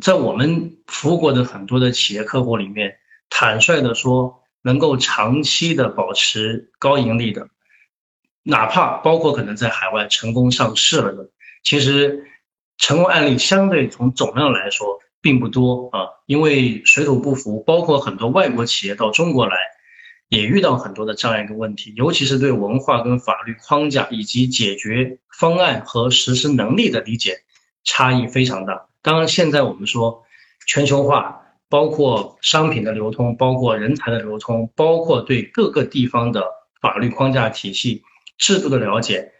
[0.03, 2.97] 在我们服务过的很多的企业客户里面，
[3.31, 7.49] 坦率的说，能够长期的保持高盈利的，
[8.43, 11.31] 哪怕包括可能在海外成功上市了的，
[11.63, 12.27] 其实
[12.77, 19.57] 成功案例相对从总量来说并不多啊，因为水土不服，包括很多外国企业到中国来。
[20.31, 27.43] 也遇到很多的这样一个问题，尤其是对文化跟法律框架以及解决方案和实施能力的理解
[27.85, 28.89] 差异非常大。
[29.03, 30.25] 当然，现在我们说
[30.67, 36.45] 全球化，包括商品的流通，包括人才的流通，包括对各个地方的
[36.81, 38.03] 法律框架体系、
[38.37, 39.33] 制度的了解、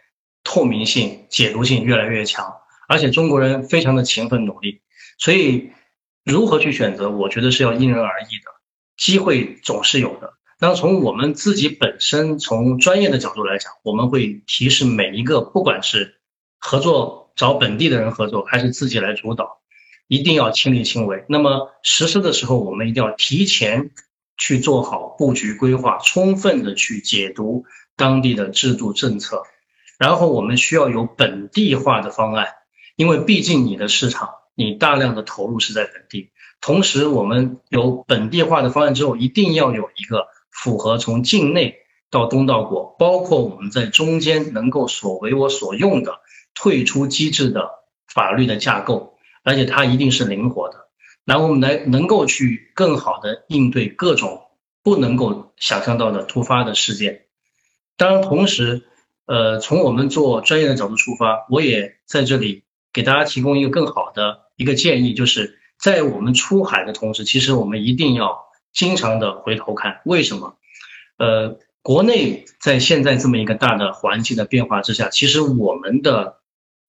[0.45, 2.49] 透明性、解读性越来越强，
[2.87, 4.81] 而且中国人非常的勤奋努力。
[5.17, 5.71] 所以，
[6.23, 8.51] 如何去选择，我觉得是要因人而异的，
[8.95, 10.33] 机会总是有的。
[10.61, 16.19] 那从我们自己本身，从专业的角度来讲，我们会提示每一个，不管是
[16.59, 19.61] 合作找本地的人合作，还是自己来主导，
[20.09, 21.23] 一定要亲力亲为。
[21.29, 23.91] 那么实施的时候，我们一定要提前
[24.37, 27.63] 去做好布局规划，充分的去解读
[27.95, 29.43] 当地的制度政策，
[29.97, 32.47] 然后我们需要有本地化的方案，
[32.97, 36.31] 因为毕竟你的市场，你大量的投入是在本地。
[36.59, 41.75] 同时，我们有本地化的方案之后，一定要有一个符合从境内
[42.09, 46.19] 到东道国，包括我们在中间能够所为我所用的
[46.53, 47.69] 退出机制的
[48.07, 50.87] 法律的架构，而且它一定是灵活的，
[51.25, 54.41] 然后我们来能够去更好的应对各种
[54.83, 57.25] 不能够想象到的突发的事件。
[57.97, 58.83] 当然，同时，
[59.25, 65.57] 呃，从我们做专业的角度出发，我也在这里给大家提供一个更好的一个建议，就是。
[65.81, 70.55] 在我们出海的同时，其实我们一定要经常的回头看，为什么？
[71.17, 76.37] 呃，国内在现在这么一个大的环境的变化之下，其实我们的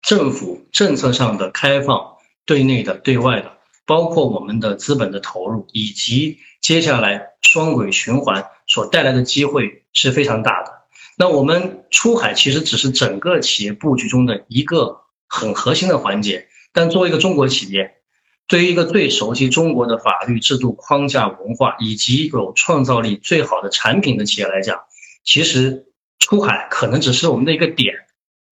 [0.03, 3.53] 政府政策上的开放，对内的、对外的，
[3.87, 10.83] 包括我们的资本的投入，以及接下来双轨循环所带来的机会是非常大的。
[11.16, 17.97] 那我们出海其实只是整个企业布局中的一个很核心的环节，但作为一个中国企业。
[18.51, 24.80] 对于一个最熟悉中国的法律制度框架、文化以及有创造力、最好的产品的企业来讲，
[25.22, 25.86] 其实
[26.18, 27.94] 出海可能只是我们的一个点，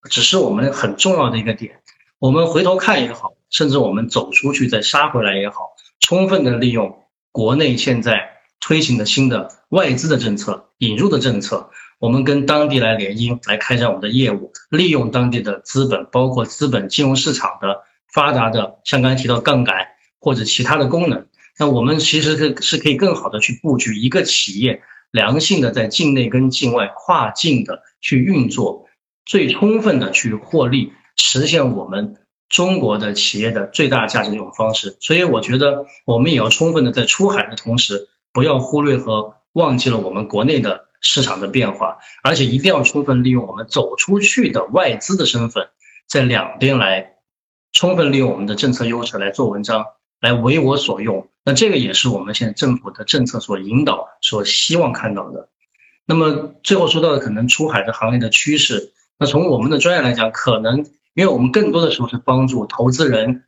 [0.09, 1.81] 只是我们很重要的一个点。
[2.21, 5.57] 我们回头看也好，甚至我们走出去再杀回来也好，
[5.99, 6.97] 充分的利用
[7.33, 17.83] 国内现在推行的新的外资的政策、引入的政策，我们跟当地来联姻，来开展我们的业务，利用当地的资本，包括资本金融市场的。
[18.13, 19.89] 发达的，像刚才提到杠杆
[20.19, 21.27] 或者其他的功能，
[21.59, 28.87] 那我们其实是是可以更好的去布局一个企业良性的在境内跟境外跨境的去运作，
[29.25, 32.17] 最充分的去获利，实现我们
[32.49, 34.97] 中国的企业的最大价值的一种方式。
[35.01, 45.69] 所以我觉得我们也要充分的在出海的同时，不要忽略和忘记了我们国内的市场的变化，而且一定要充分利用我们走出去的外资的身份，
[46.07, 47.18] 在两边来。
[47.73, 49.85] 充分利用我们的政策优势来做文章，
[50.21, 51.29] 来为我所用。
[51.45, 55.49] 那这个也是我们现在政府的政策所引导、所希望看到的。
[56.07, 60.79] 那么最后说到的可能出海的行业的趋势，那从我们的专业来讲，可能
[61.15, 63.45] 因为我们更多的时候是帮助投资人，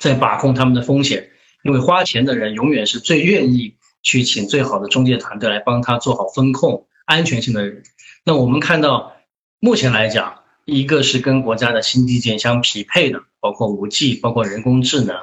[0.00, 1.30] 在把控他们的风险。
[1.64, 7.82] 因为花钱的人永远是最愿意去请最好的中介团队来帮他做好风控、安全性的人。
[8.24, 9.16] 那我们看到
[9.58, 10.42] 目前来讲。
[10.70, 15.16] 一个是跟国家的新基建相匹配的，包括五 G，包括人工智能，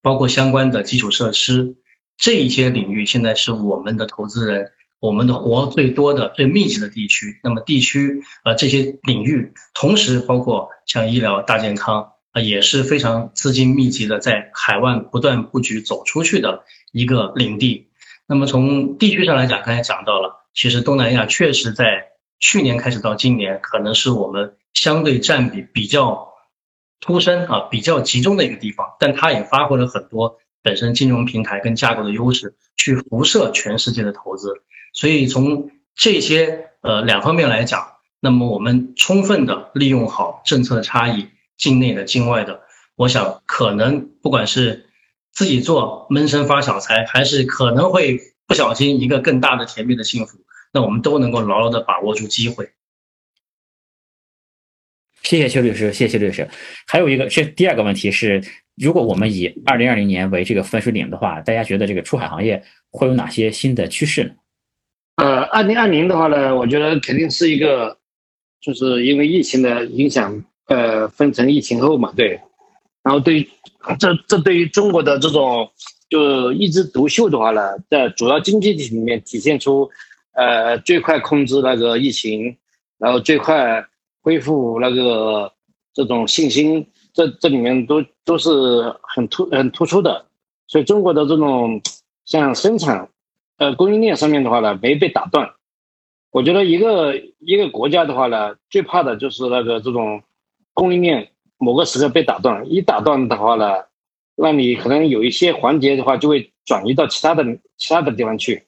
[0.00, 1.76] 包括相关的基础设施，
[2.16, 7.38] 这一些领域现在是我们的投资人，我们的活最多的、最密集的地区。
[7.44, 17.88] 那么地区呃这些领域，同时包括像医疗、大健康啊，也是非常资金密集的，在海外不断布局走出去的一个领地。
[18.26, 24.54] 那么从地区上来讲，刚才讲到了，其实东南亚确实在去年开始到今年，可能是我们。
[24.76, 26.34] 相对占比比较
[27.00, 34.62] 突深啊，比较集中的一个地方，但它也发挥了很多本身金融平台跟架构的优势，去辐射全世界的投资。
[34.92, 42.60] 所以从这些呃两方面来讲，那么我们充分的利用好政策的差异，境内的、境外的，
[42.96, 44.90] 我想可能不管是
[45.32, 50.38] 自己做闷声发小财，还是可能会不小心一个更大的甜蜜的幸福，
[50.70, 52.72] 那我们都能够牢牢的把握住机会。
[55.26, 56.48] 谢谢邱律师，谢谢邱律师。
[56.86, 58.40] 还有一个是第二个问题是，
[58.76, 62.62] 如果我们以二零二零年为这个分水岭的话，大家觉得这个出海行业
[62.92, 64.30] 会有哪些新的趋势呢？
[65.16, 67.98] 呃，二零二零的话呢，我觉得肯定是一个，
[68.60, 72.38] 就是因为疫情的影响，呃，分成疫情后嘛，对。
[73.02, 73.48] 然后对于
[73.98, 75.68] 这这对于中国的这种
[76.08, 79.90] 就一枝独秀的话呢，在主要经济体里面体现出，
[80.34, 82.56] 呃，最快控制那个疫情，
[82.96, 83.84] 然后最快。
[84.26, 85.52] 恢复那个
[85.94, 88.50] 这种信心，这这里面都都是
[89.00, 90.26] 很突很突出的，
[90.66, 91.80] 所以中国的这种
[92.24, 93.08] 像生产，
[93.58, 95.48] 呃供应链上面的话呢没被打断。
[96.32, 100.20] 我觉得一个一个国家的话呢，最怕的就是那个这种
[100.74, 103.76] 供应链某个时刻被打断，一打断的话呢，
[104.34, 107.44] 那你可能有一些环节的话就会转移到其他的
[107.76, 108.64] 其他的地方去，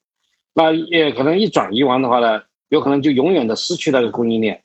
[0.53, 4.63] 那也可能一转移完的话呢，有可能就永远的失去那个供应链。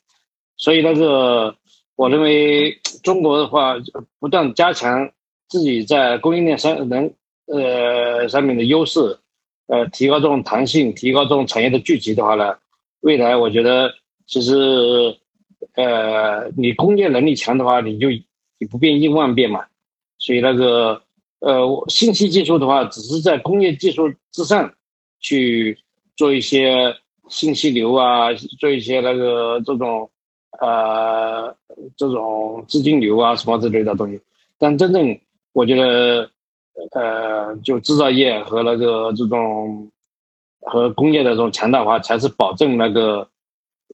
[0.57, 1.57] 所以那个，
[1.97, 3.75] 我认为中国的话，
[4.21, 5.11] 不断加强
[5.49, 7.13] 自己在供应链上能
[7.47, 9.19] 呃上面的优势，
[9.67, 12.57] 呃，提高这种弹性，提高这种产业的聚集的话呢，
[13.01, 13.93] 未来我觉得
[14.27, 15.17] 其实，
[15.75, 19.67] 呃，你工业能力强的话，你就你不变应万变嘛。
[20.19, 21.03] 所以那个
[21.41, 24.73] 呃，信息技术的话，只是在工业技术之上
[25.19, 25.77] 去
[26.17, 26.95] 做一些
[27.29, 30.09] 信息流啊，做一些那个这种。
[30.61, 31.57] 呃，
[31.97, 34.21] 这种资金流啊，什么之类的东西，
[34.59, 35.19] 但真正
[35.53, 36.31] 我觉得，
[36.93, 39.91] 呃，就制造业和那个这种
[40.61, 43.29] 和工业的这种强大化，才是保证那个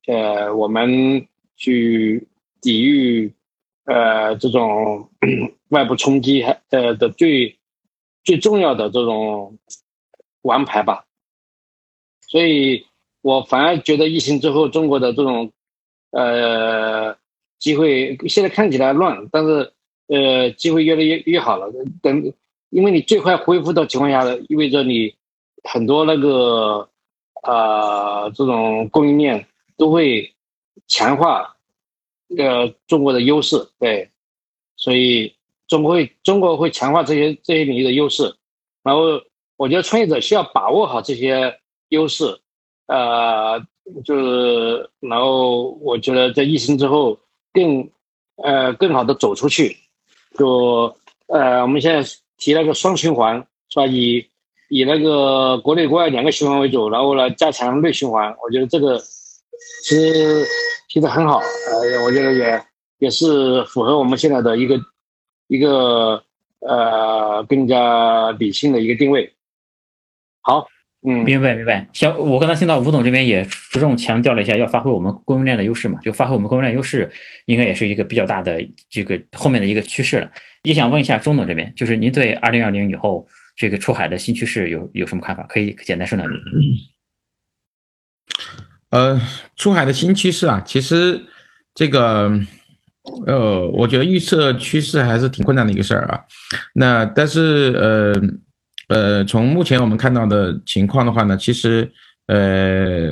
[0.07, 2.27] 呃我们去
[2.61, 3.33] 抵御
[3.85, 5.09] 呃这种
[5.71, 7.59] 外部冲击呃的最
[8.25, 9.59] 最重要的这种
[10.43, 11.05] 王牌吧。
[12.23, 12.87] 所以
[13.23, 15.53] 我反而觉得疫情之后中国的这种
[16.11, 17.17] 呃
[17.59, 19.73] 机会现在看起来乱，但是
[20.09, 21.73] 呃机会越来越越好了。
[22.03, 22.33] 等。
[22.73, 25.13] 因为你最快恢复的情况下呢，意味着你
[25.65, 26.89] 很多那个
[27.43, 29.45] 啊这种供应链
[29.77, 30.33] 都会
[30.87, 31.57] 强化
[32.39, 34.09] 呃中国的优势，对，
[34.77, 35.35] 所以
[35.67, 38.37] 中国会中国会强化这些这些领域的优势，
[38.85, 39.21] 然后
[39.57, 41.59] 我觉得创业者需要把握好这些
[41.89, 42.39] 优势，
[42.87, 43.67] 呃，
[44.05, 47.19] 就是然后我觉得在疫情之后
[47.53, 47.89] 更
[48.37, 49.77] 呃更好的走出去，
[50.39, 50.95] 就
[51.27, 52.09] 呃我们现在。
[52.43, 53.37] 提那个双循环
[53.69, 53.87] 是吧？
[53.87, 54.27] 以
[54.71, 58.35] 以那个国内国外两个循环为主，然后呢加强内循环。
[58.43, 58.99] 我觉得这个
[59.85, 60.47] 其实
[60.89, 62.65] 提的很好，呃，我觉得也
[62.99, 64.81] 也是符合我们现在的一个
[65.49, 66.25] 一个
[66.61, 69.31] 呃更加理性的一个定位。
[70.41, 70.67] 好，
[71.03, 71.89] 嗯，明白明白。
[71.95, 77.11] 像我刚才听到吴总这边也着重强调了一下，要发挥我们供应链的优势嘛，就发挥我们供应链优势，
[77.47, 80.31] 应该也是一个比较大的这个后面的一个趋势了。
[80.63, 83.27] 也想问一下钟总这边，就是您对二零二零以后
[83.57, 85.43] 这个出海的新趋势有有什么看法？
[85.45, 86.37] 可以简单说两句。
[88.91, 89.19] 呃，
[89.57, 91.19] 出海的新趋势啊，其实
[91.75, 92.31] 这个
[93.27, 96.21] 呃，我觉得预测趋势还是挺困难的一个事儿啊。
[96.75, 98.15] 那但是呃
[98.91, 101.91] 呃，从目前我们看到的情况的话呢，其实
[102.27, 103.09] 呃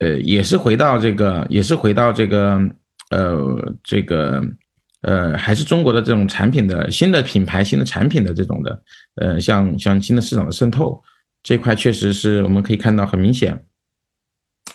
[0.00, 2.60] 呃也是回到这个，也是回到这个
[3.10, 4.42] 呃这个。
[5.02, 8.82] 呃，还是中国的这种产品的新的品牌、新的产品的这种的，
[9.14, 11.00] 呃，像像新的市场的渗透
[11.40, 13.64] 这块，确实是我们可以看到很明显。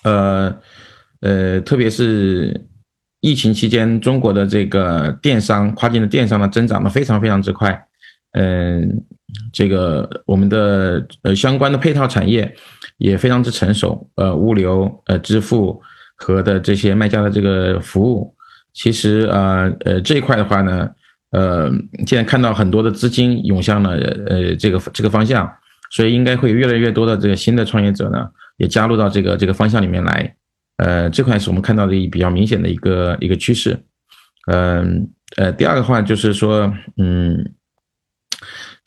[0.03, 0.57] 呃
[1.19, 2.65] 呃，特别是
[3.19, 7.85] 疫情期间，中国的这个电商、跨境的电商呢，增长的非常非常之快。
[8.33, 9.01] 嗯，
[9.51, 12.53] 这个我们的呃相关的配套产业
[12.97, 14.09] 也非常之成熟。
[14.15, 15.81] 呃，物流、呃支付
[16.15, 18.35] 和的这些卖家的这个服务。
[18.73, 20.89] 其实啊，呃，这一块的话呢，
[21.29, 21.69] 呃，
[22.07, 23.91] 现在看到很多的资金涌向了
[24.27, 25.47] 呃这个这个方向，
[25.91, 28.27] 所以应该会越来越多的这个新的创业者呢，
[28.57, 30.35] 也加入到这个这个方向里面来，
[30.77, 33.77] 呃，这块是我们看到的一比较明显的一个一个趋势，
[34.51, 35.07] 嗯
[35.37, 37.53] 呃，第二个话就是说，嗯，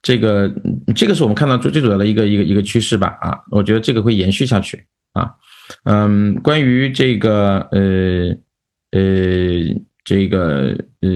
[0.07, 0.55] 这个
[0.95, 5.35] 这个是我们看到最最主要的一个一个一个趋势吧，啊，我觉得这个会延续下去啊，
[5.85, 8.37] 嗯，关于这个呃。
[8.93, 9.03] 呃，
[10.05, 11.11] 这个呃，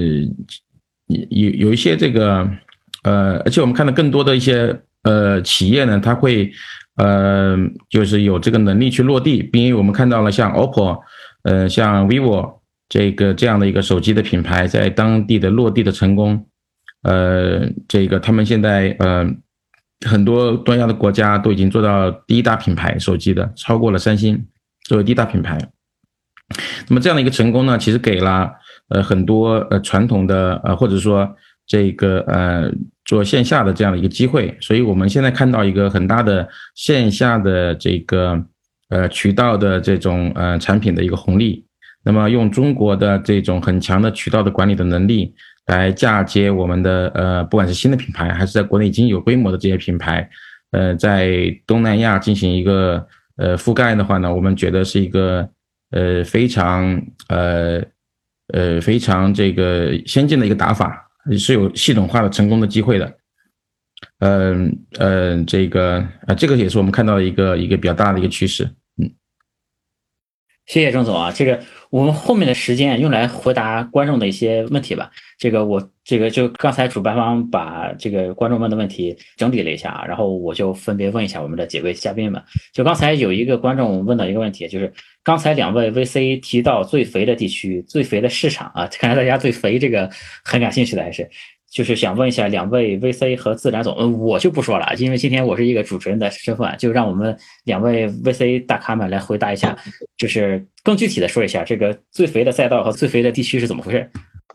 [1.30, 2.47] 有有一些这个
[3.05, 6.53] 呃，而且我们看到更多的一些呃企业呢，它会
[6.97, 7.57] 呃，
[7.88, 10.99] 就是有这个能力去落地，因为我们看到了像 OPPO，
[11.45, 16.45] 呃，像 vivo 这个这样的一个手机的品牌在当地的落地的成功，
[17.03, 19.26] 呃，这个他们现在呃
[20.07, 24.46] 很多东亚的国家都已经做到第一大品牌手机的，超过了三星
[24.84, 25.59] 作为第一大品牌。
[26.88, 28.51] 那么这样的一个成功呢，其实给了
[28.88, 31.36] 呃很多呃传统的呃或者说
[31.66, 32.70] 这个呃
[33.05, 38.44] 做线下的这样的一个机会，所以我们现在看到一个很大的线下的这个
[38.88, 41.64] 呃渠道的这种呃产品的一个红利。
[42.05, 45.35] 那么用中国的这种很强的渠道的管理的能力
[45.66, 50.28] 来嫁接我们的呃不管是新的品牌还是在国内已经有规模的这些品牌，
[50.70, 51.31] 呃在
[51.66, 53.06] 东南亚进行一个
[53.36, 55.48] 呃覆盖的话呢，我们觉得是一个。
[55.93, 57.82] 呃，非常呃
[58.52, 63.12] 呃非常这个先进的一个打法，是有系统化的成功的机会的。
[64.20, 65.97] 嗯嗯，这个
[66.28, 68.70] 啊，这个也是我们看到的一个一个比较大的一个趋势。
[69.02, 69.10] 嗯，
[70.66, 71.60] 谢谢郑总啊，这个
[71.90, 75.10] 我们后面的时间用来回答观众的一些问题吧。
[75.38, 82.40] 这个我这个就刚才主办方把这个观众问的问题整理了一下啊，然后我就分别问一下我们的几位嘉宾们。
[82.72, 84.92] 就刚才有一个观众问到一个问题，就是
[85.24, 90.08] 刚才两位 VC 提到最肥的地区、最肥的市场啊，看来大家对肥这个
[90.44, 91.28] 很感兴趣的，还是
[91.70, 99.78] 就是想问一下两位 VC 和自然总，嗯，我就不说了，因为今天我是一个主持人的身份，就让我们两位 VC 大咖们来回答一下，
[100.16, 104.10] 就是更具体的说一下这个最肥的赛道和最肥的地区是怎么回事。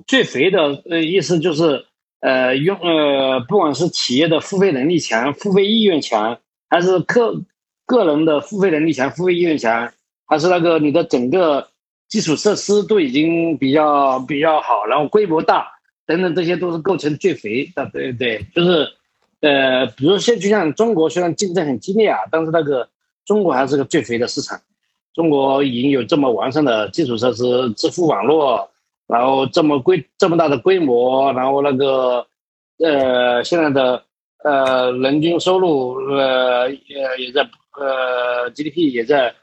[0.05, 0.59] 最肥的
[0.89, 1.85] 呃意思就是，
[2.19, 6.37] 呃用呃不管是企业的付费能力强、付费意愿强，
[6.69, 7.41] 还是个
[7.85, 9.89] 个人的付费能力强、付费意愿强，
[10.25, 11.69] 还是那个你的整个
[12.09, 15.71] 基础设施都已经比较比较好，然后规模大
[16.05, 17.89] 等等，这些都是构成最肥的。
[17.91, 18.87] 对对，就是
[19.41, 22.87] 呃，比如现就像中国虽然竞争很激烈啊，但是那个
[23.25, 24.59] 中国还是个最肥的市场。
[25.13, 28.69] 中国已经有这么完善的基础设施、支付网络，
[29.07, 32.27] 然后这么规这么大的规模，然后那个
[32.79, 34.03] 呃现在的
[34.43, 37.49] 呃人均收入呃呃也在
[37.79, 39.33] 呃 GDP 也在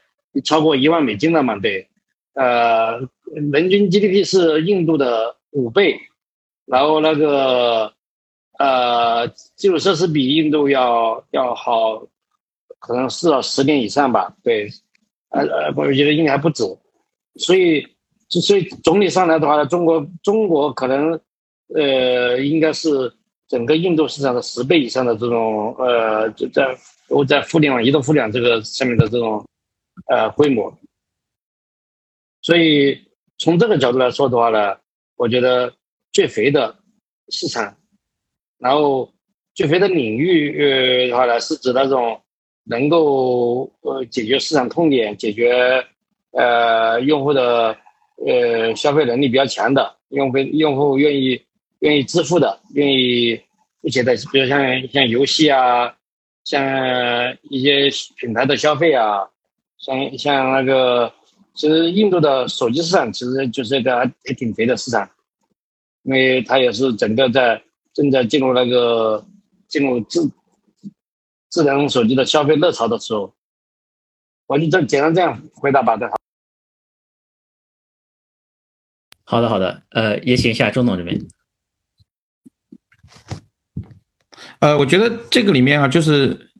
[0.43, 1.57] 超过一万美金了嘛？
[1.57, 1.87] 对，
[2.35, 2.99] 呃，
[3.51, 5.99] 人均 GDP 是印度的五倍，
[6.65, 7.93] 然后那个
[8.59, 12.05] 呃基础设施比印度要要好，
[12.79, 14.35] 可能是要十年以上吧？
[14.43, 14.69] 对。
[15.35, 16.63] 呃呃，我觉得应该还不止，
[17.37, 17.83] 所以，
[18.29, 21.19] 所以总体上来的话呢，中国中国可能，
[21.73, 23.11] 呃，应该是
[23.47, 26.77] 整个印度市场的十倍以上的这种呃，就在
[27.09, 29.43] 我在互联网、移动互联网这个上面的这种
[30.05, 30.71] 呃规模，
[32.43, 32.95] 所以
[33.39, 34.77] 从这个角度来说的话呢，
[35.15, 35.73] 我觉得
[36.13, 36.73] 最肥的
[37.27, 37.75] 市场，
[38.57, 39.11] 然后
[39.53, 42.17] 最肥的领域呃的话呢，是指那种。
[42.65, 45.85] 能够呃解决市场痛点，解决
[46.31, 47.75] 呃用户的
[48.25, 51.37] 呃消费能力比较强的用户，用户愿意
[51.79, 53.37] 愿意支付的，愿意
[53.81, 55.93] 付钱的，比如像像游戏啊，
[56.45, 59.27] 像一些品牌的消费啊，
[59.77, 61.11] 像像那个，
[61.55, 65.09] 其实印度的手机市场其实就是一个还挺肥的市场，
[66.03, 67.61] 因为它也是整个在
[67.93, 69.25] 正在进入那个
[69.67, 70.21] 进入智。
[71.49, 73.31] 智能手机的消费热潮的时候，
[74.47, 76.15] 我就这简单这样回答吧，好。
[79.23, 81.21] 好的，好的，呃，也请一下钟总这边。
[84.61, 86.51] 呃，我觉得这个里面啊，就是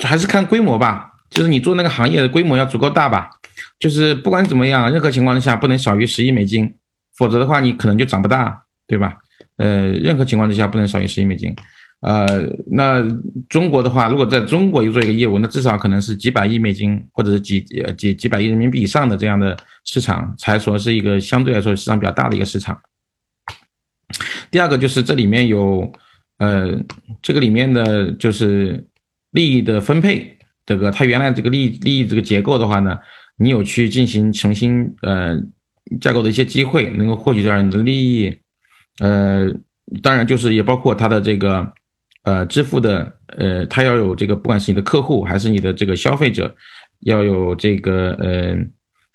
[0.00, 3.30] 还是看规模吧，就是你做那个行业的规模要足够大吧，
[3.78, 6.76] 就是不管怎么样，任何情况下不能少于十亿美金，
[7.14, 9.16] 否则的话你可能就长不大，对吧？
[9.56, 11.56] 呃，任何情况之下不能少于十亿美金。
[12.02, 12.26] 呃，
[12.66, 13.02] 那
[13.48, 19.56] 中国的话，如果在中国又做一个业务，那至少可能是几百亿美金，或者是几呃几几百亿人民币以上的这样的
[19.86, 22.78] 市场，才说是一个相对来说市场比较大的一个市场。
[24.50, 25.90] 第二个就是这里面有，
[26.36, 26.78] 呃，
[27.22, 28.86] 这个里面的就是
[29.30, 30.36] 利益的分配，
[30.66, 32.98] 这个它原来这个利利益这个结构的话呢，
[33.38, 35.40] 你有去进行重新呃
[35.98, 38.36] 架构的一些机会，能够获取这样的利益，
[39.00, 39.46] 呃，
[40.02, 41.72] 当然就是也包括它的这个。
[42.24, 46.54] 呃，支付的，呃，他要有这个，不管是你的客户还是你的这个消费者，
[47.00, 48.56] 要有这个，呃，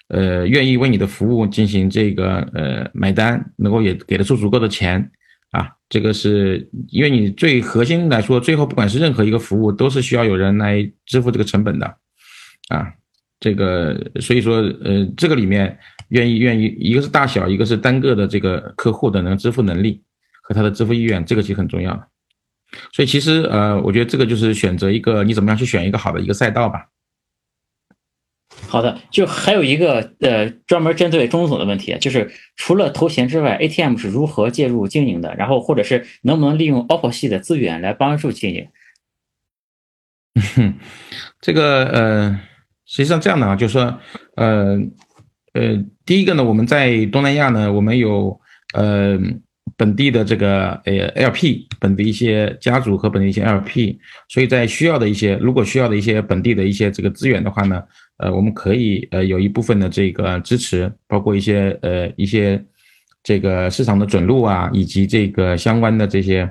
[0.10, 5.10] 呃，愿意为你的服务进行这个，呃，买单，能够也给得出足够的钱，
[5.52, 11.88] 啊，这个是因为你最核心来说，最后不管是任何一个服务，都是需要有人来支付这个成本的，
[12.68, 12.92] 啊，
[13.40, 15.78] 这个所以说，呃，这个里面
[16.10, 20.02] 愿意愿意，一个是大小，一个是单个的这个客户的能支付能力
[20.42, 21.94] 和他的支付意愿，这个其实很重要。
[22.92, 26.88] 所以其实呃，我觉得这个就是选择一个你怎么样去选一个好的一个赛道吧。
[28.68, 35.36] 好的，就还有一个呃，专门针对钟总的问题，就是除了投钱之外，ATM 是如何介入经营的？
[35.36, 38.68] 然后或者是能不能利用 OPPO 系的资源来帮助经营？
[41.40, 42.40] 这个呃，
[42.88, 44.00] 实际上这样的啊，就是说
[44.36, 44.78] 呃
[45.54, 48.40] 呃，第一个呢，我们在东南亚呢，我们有
[48.74, 49.20] 呃。
[49.76, 50.94] 本地的这个呃
[51.30, 53.98] LP，本地一些家族和本地一些 LP，
[54.30, 57.84] 所以在需要的一些，如果需要的一些本地的一些这个资源的话呢，
[58.18, 62.64] 呃，我们可以呃有一部分的这个支持，包括一些呃一些
[63.22, 66.50] 这个市场的准入啊，以及这个相关的这些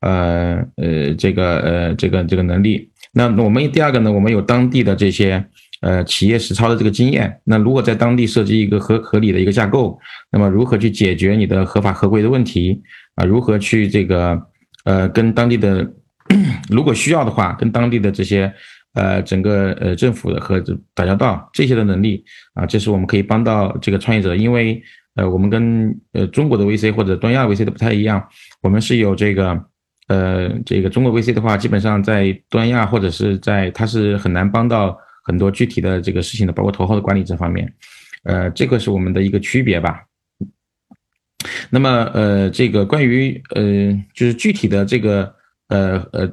[0.00, 2.90] 呃呃这个呃这个这个能力。
[3.12, 5.44] 那我们第二个呢，我们有当地的这些。
[5.84, 9.98] 呃，企业实操的这个经验，那如果在当地设计一个合合理的一个架构，
[10.32, 12.80] 那么如何去解决你的合法合规的问题
[13.16, 13.24] 啊？
[13.26, 14.40] 如何去这个
[14.86, 15.86] 呃跟当地的，
[16.72, 18.50] 如果需要的话，跟当地的这些
[18.94, 20.58] 呃整个呃政府的和
[20.94, 22.24] 打交道这些的能力
[22.54, 24.82] 啊，这是我们可以帮到这个创业者，因为
[25.16, 28.26] 呃我们跟呃中国的 VC 或者东亚 VC 都不太一样，
[28.62, 29.62] 我们是有这个
[30.08, 34.98] 呃这个中国 VC 的话，基本上在东亚或者是在它是很难帮到。
[35.24, 37.74] 很多具体的这个事情的，包括投后的管理这方面，
[38.24, 40.04] 呃，这个是我们的一个区别吧。
[41.70, 45.34] 那么，呃，这个关于呃，就是具体的这个
[45.68, 46.30] 呃呃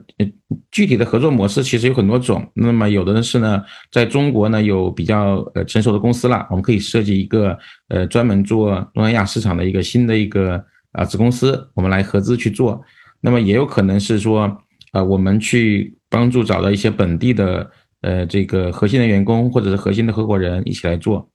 [0.72, 2.50] 具体的合作模式，其实有很多种。
[2.54, 7.58] 那么，有的呢是呢，在中国呢有比较呃成熟的公司了，我们可以设计一个
[7.90, 12.82] 呃专门做东南亚市场的一个新的一个啊子公司，我们来合资去做。
[13.22, 14.64] 那么，也有可能是说，
[14.94, 17.70] 呃，我们去帮助找到一些本地的。
[18.02, 21.30] 呃，这个核心的员工或者是核心的合伙人一起来做，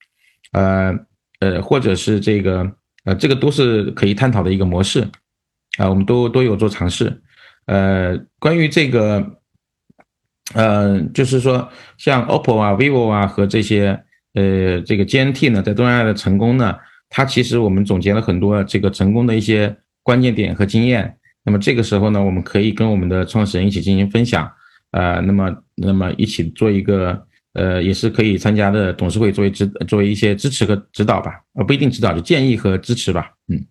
[0.52, 0.94] 呃
[1.40, 2.70] 呃，或者是这个
[3.04, 5.00] 呃，这个都是可以探讨的一个模式，
[5.78, 7.22] 啊，我们都都有做尝试，
[7.66, 9.24] 呃，关于这个，
[10.54, 11.68] 呃，就是说
[11.98, 14.02] 像 OPPO 啊、vivo 啊和这些
[14.34, 16.74] 呃这个 GNT 呢，在东南亚的成功呢，
[17.08, 21.16] 它其实我们总结了很多这个成功的一些关键点和经验。
[21.44, 24.50] 那么这个时候呢，我们可以跟我们的创始人一起进行分享，
[24.96, 27.26] 呃，那么那么一起做一个。
[27.58, 33.32] 呃，也是可以参加的董事会作为指作为一些支持和指导吧，呃，不一定指导，就建议和支持吧。
[33.48, 33.64] 嗯，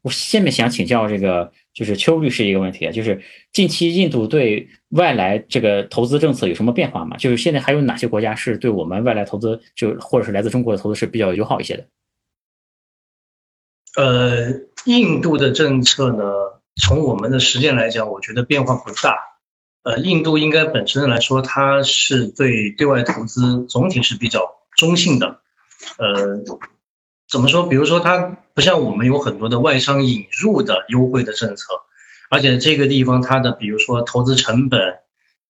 [0.00, 3.20] 我下面想请教这个，就是邱律师一个问题啊，就是
[3.52, 7.18] 近期印度对外来这个投资政策有什么变化吗？
[7.18, 11.86] 就是现在还有哪些国家是对我们外来投资，就或者是来自中国的投资是比较友好一些的？
[13.98, 16.24] 呃，印度的政策呢，
[16.80, 19.18] 从我们的实践来讲，我觉得变化不大。
[19.82, 25.40] 呃，印度应该本身来说，它是对对外投资总体是比较中性的。
[25.96, 26.44] 呃，
[27.28, 27.66] 怎么说？
[27.66, 28.18] 比如说，它
[28.52, 31.72] 不像我们有很多的外商引入的优惠的政策，
[32.28, 34.98] 而且这个地方它的比如说投资成本，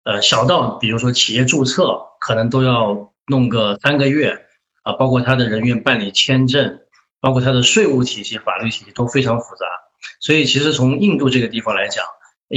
[0.04, 4.46] 呃，小到比如说企业注册可能都要弄个三个月
[4.82, 6.78] 啊，包括它的人员办理签证，
[7.20, 9.66] 包括它的税务体系、法律体系都非常复杂。
[10.20, 12.04] 所以，其实从印度这个地方来讲，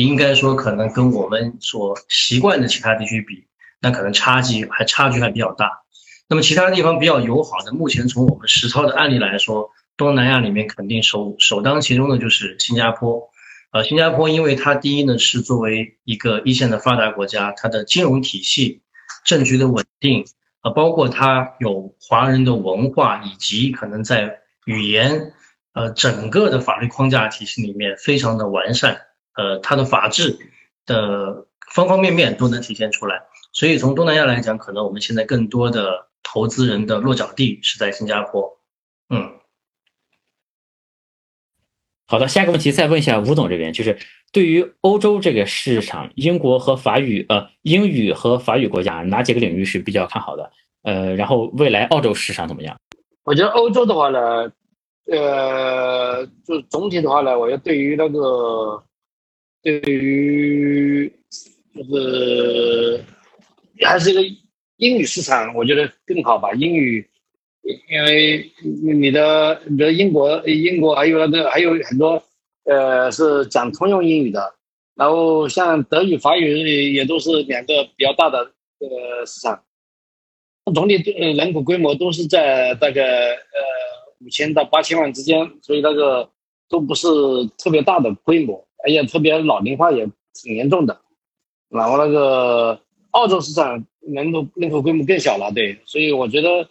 [0.01, 3.45] 应该说，可能跟我们所习惯的其他地区比，
[3.79, 5.83] 那可能差距还差距还比较大。
[6.27, 13.29] 那么其他地方比较友好的，目前从我们实操的案例来说，东南亚里面肯定首首当其冲的就是新加坡。
[13.71, 18.81] 呃，新加坡因为它第一呢是作为一个一线的发达国家，它的金融体系、
[19.25, 20.25] 政局的稳定，
[20.63, 25.33] 呃，包括它有华人的文化，以及可能在语言，
[25.73, 28.97] 呃，整个的法律框架体系里面非常的完善。
[29.35, 30.37] 呃，它的法治
[30.85, 38.59] 的方方面面都能体现出来，所以从东南亚来讲，可能我们现在更多的投资人的落脚地是在新加坡。
[39.09, 39.31] 嗯，
[42.05, 43.97] 好的，下一个问题再问一下吴总这边，就是
[44.31, 50.51] 对于欧洲这个市场，英国和法语呃英语和法语国家哪几个领域是比较看好的？
[50.83, 52.77] 呃，然后未来澳洲市场怎么样？
[53.23, 54.51] 我觉得欧洲的话呢，
[55.11, 58.83] 呃，就总体的话呢，我觉得对于那个。
[59.63, 61.09] 对于
[61.73, 63.01] 就是
[63.81, 64.21] 还是一个
[64.75, 66.51] 英语市场，我觉得更好吧。
[66.51, 67.09] 英语，
[67.89, 68.51] 因为
[68.83, 72.21] 你的，比如英国，英国还有那个还有很多，
[72.65, 74.53] 呃，是讲通用英语的。
[74.95, 79.63] 然后像德语、法语也都是两个比较大的这个市场。
[80.73, 83.59] 总体人口规模都是在大概呃
[84.19, 86.29] 五千到八千万之间，所以那个
[86.67, 87.07] 都不是
[87.57, 88.67] 特别大的规模。
[88.83, 91.01] 哎呀，特别老龄化也挺严重的，
[91.69, 92.77] 然后那个
[93.11, 96.67] 澳洲市场人口人口规模更小了，对，所以我觉得，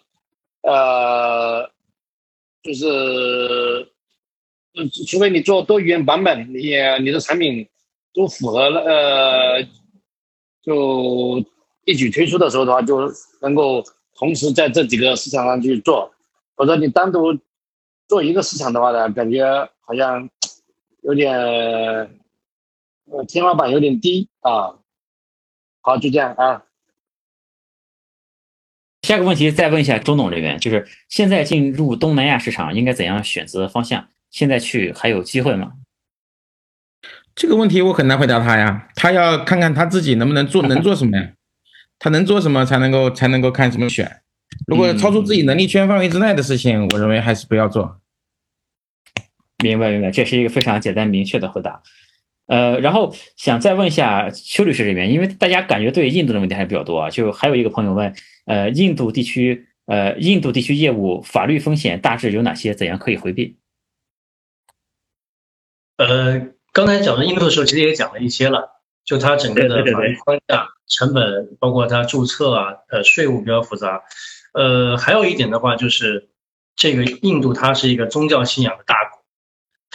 [0.61, 1.67] 呃，
[2.61, 3.87] 就是，
[5.07, 7.67] 除非你做多语言版本，你你的产品
[8.13, 9.67] 都符合了，呃，
[10.61, 11.43] 就
[11.85, 13.11] 一举推出的时候的话，就
[13.41, 13.83] 能够
[14.15, 16.13] 同时在这几个市场上去做，
[16.55, 17.35] 否则你单独
[18.07, 19.43] 做一个市场的话呢，感觉
[19.81, 20.29] 好像。
[21.03, 22.09] 有点，呃，
[23.27, 24.75] 天花板有点低啊。
[25.81, 26.63] 好，就这样啊。
[29.01, 34.07] 下个问题再问一下周董这边，就是现在进入东南亚市场应该怎样选择方向？
[34.31, 35.73] 现在去还有机会吗？
[37.35, 41.33] 这个问题我很难回答他呀，他要看看他自己能不能做，能做什么呀？
[41.99, 44.21] 他能做什么才能够才能够看怎么选？
[44.67, 47.99] 如果超出自己能力圈范围之内的事情，我认为还是不要做。
[49.63, 51.81] 明白明白，这是一个非常简单明确的回答。
[52.47, 58.13] 呃，然后想再问一下邱律师这边，因为大家感觉对印度的问题还是比较多啊，就还有一个朋友问，
[58.45, 62.73] 呃，印度地区，呃，印度地区业务法律风险大致有哪些？
[62.75, 63.55] 怎样可以回避？
[65.97, 74.03] 呃，刚才讲的印度的时候，其实也讲了一些了，就它整个的法律框架、成本，包括它注册啊，呃，税务比较复杂。
[74.53, 76.29] 呃，还有一点的话，就是
[76.75, 79.22] 这个印度它是一个宗教信仰的大国。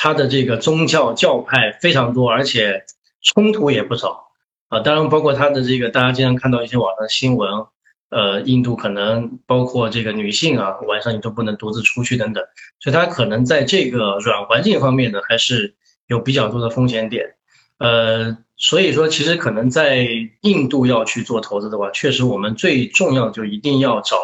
[0.01, 2.85] 它的这个宗教教派非常多，而且
[3.21, 4.29] 冲突也不少
[4.69, 4.79] 啊。
[4.79, 7.67] 当然，包括它的这个，大家经常看到一些网上新闻，
[8.11, 12.45] 呃，印度可能包括这个女性啊，晚上你都不能独自出去等等。
[12.79, 15.75] 所以它可能在这个软环境方面呢，还是
[16.07, 17.35] 有比较多的风险点。
[17.79, 20.07] 呃，所以说，其实可能在
[20.43, 24.17] 印度要去做投资的话，确实我们最重要就一定要找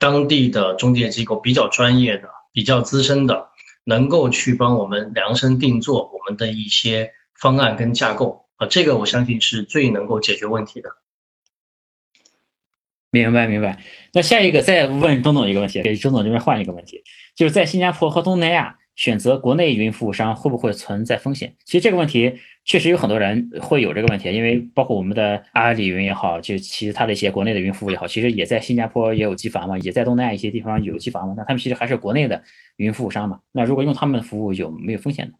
[0.00, 3.46] 当地的中介机构，比较专业的、比较资深的。
[3.88, 7.10] 能够去帮我们量身定做我们的一些
[7.40, 10.90] 方案跟架构啊，这个我相信是最能够解决问题的。
[13.10, 13.82] 明白明白。
[14.12, 17.02] 那下一个再问钟总一个问题，给钟总这边换一个问题，
[17.34, 21.54] 就是在新加坡和东南亚选择国内云服务商会不会存在风险？
[21.64, 22.34] 其实这个问题
[22.64, 32.42] 确实有很多人会有这个问题，因为包括我们的阿里云也好，就其他的一些国内的云服务也好，其实也在新加坡也有机房嘛，也在东南亚一些地方有机房嘛，那他们其实还是国内的
[32.78, 33.38] 云服务商嘛。
[33.52, 35.32] 那如果用他们的服务有没有风险呢？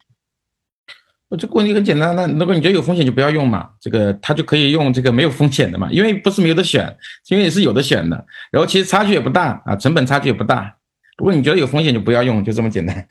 [1.37, 6.95] 这个问题很简单，那如果你觉得有风险就不要用嘛，这个他就可以用这个没有风险的嘛，因为不是没有的选，
[7.27, 10.77] 因为也是有的选的，然后其实差距也不大啊，成本差距也不大。
[11.17, 13.05] 如果你觉得有风险就不要用，就这么简单。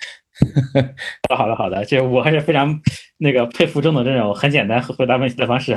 [1.34, 2.80] 好的，好的，好的，就我还是非常
[3.16, 5.76] 那个佩服钟总这种很简单回答问题的方式。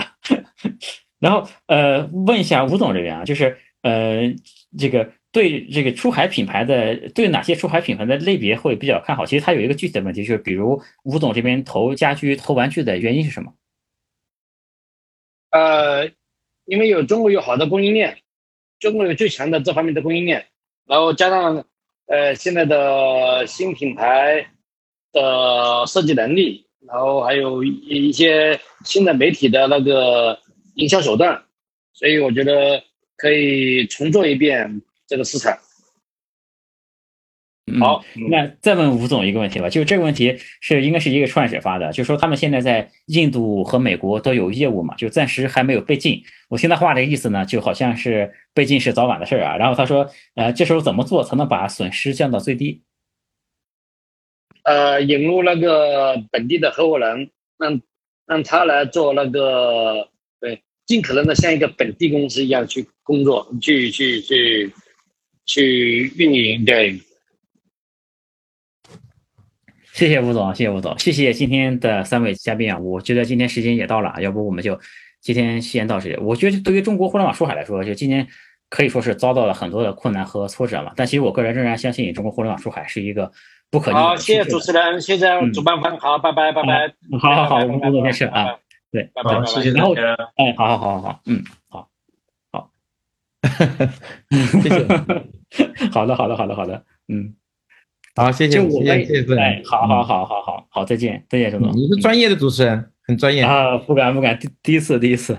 [1.20, 4.34] 然后呃，问一下吴总这边啊，就是呃
[4.78, 5.12] 这个。
[5.34, 9.26] 对这个出海品牌的，对哪些出海品牌的类别会比较看好？
[9.26, 13.54] 其实它有一个具体的问题，就是比如吴总这边投家居、投玩具的原因是什么？
[15.52, 16.12] 呃，
[16.66, 18.18] 因为有中国有好的供应链，
[18.78, 20.48] 中国有最强的这方面的供应链，
[20.86, 21.64] 然后加上
[22.12, 24.46] 呃现在的新品牌
[25.14, 30.38] 的设计能力，然后还有一些新的媒体的那个
[30.76, 31.42] 营销手段，
[31.94, 32.84] 所以我觉得
[33.16, 34.82] 可以重做一遍。
[35.08, 35.58] 这个市场
[37.80, 46.23] 好，那再问吴总一个问题吧，就这个问题是应该是一个创业者发的，就说他们现在在印度和美国都有业务嘛，就暂时还没有被禁。
[46.49, 49.57] 我听他话的意思呢，就好像是被禁是早晚的事儿啊。
[49.57, 52.81] 然后他说，呃，这时候怎么做才能把损失降到最低？
[54.64, 57.81] 呃，引入那个本地的合伙人，让
[58.26, 64.73] 让他来做那个，对，尽可能的像一个本地公司一样去工作，去去去。
[65.43, 67.02] 去运营对，
[69.94, 72.80] 谢谢吴总，谢谢吴总，谢谢今天的三位嘉宾啊！
[72.80, 74.80] 我觉得今天时间也到了，要不我们就
[75.20, 76.16] 今天先到这里。
[76.18, 78.26] 我觉得对于中国互联网出海来说，就今年
[78.70, 80.94] 可以说是遭到了很多的困难和挫折嘛。
[80.96, 83.32] 但其实我个人仍然相信，中国互联网出海是一个
[83.70, 84.02] 不可逆的。
[84.02, 86.94] 好，谢谢主持人，谢谢主办方，好，拜拜，拜拜。
[87.20, 88.58] 好好好，我们工作先事啊，
[88.92, 90.16] 对，拜拜，谢谢大家。
[90.36, 91.90] 哎，好好好好好，嗯，好，
[92.52, 92.72] 好，
[94.64, 94.88] 谢谢。
[95.92, 97.36] 好的，好的，好的，好的，嗯，
[98.16, 103.42] 好，谢谢，谢谢，谢谢，哎，好好好好好好，再见，再见，周总，你是专业的主持人，很专业。
[103.42, 105.38] 啊，不敢不敢，第第一次，第一次。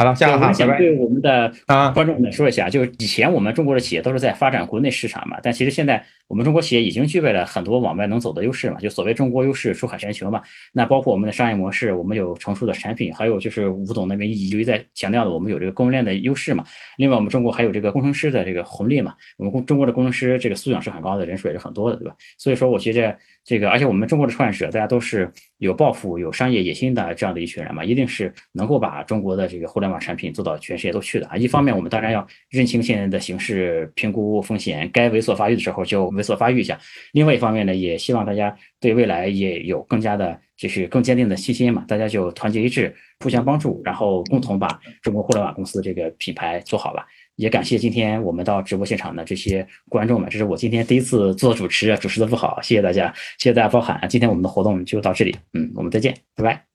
[0.00, 1.52] 好了，下个哈，想对我们的
[1.92, 10.40] 观众们说一下，就是以前我们中国的企业都是在发展国内市场嘛，但其实现在我们中国企业已经具备了很多往外能走的优势嘛，就所谓中国优势，出海全球嘛。
[10.72, 16.64] 那包括我们的商业模式，我们有成熟的产品，还有就是吴总那边一直在强调的，我们有这个供应链的优势嘛。
[16.96, 22.14] 另外，我们中国还有这个工程师的这个红利嘛，我们中国的工程师这个素养是很高的，人数也是很多的，对吧？
[22.38, 23.14] 所以说，我觉得
[23.50, 25.28] 这个，而且我们中国的创业者，大家都是
[25.58, 30.56] 有抱负、有商业野心的这样的一群人嘛，一定是能够把中国的这个互联网产品做到。
[30.58, 31.36] 全世界都去的啊！
[31.36, 36.78] 一方面，我们当然要认清现在的形势，评估风险，该猥琐发育的时候就猥琐发育一下。
[37.12, 41.84] 另外一方面呢，也希望大家对未来也有更加的，就是更坚定的信心嘛。
[41.88, 47.06] 大家就团结一致，互相帮助，然后共同把中国互联网公司这个品牌做好吧。
[47.40, 54.06] 也感谢今天我们到直播现场的这些观众们，这是我今天第一次做主持，主持的不好，谢谢大家，谢谢大家包涵。
[54.10, 56.66] 今天我们的活动就到这里，嗯，我们再见，拜拜。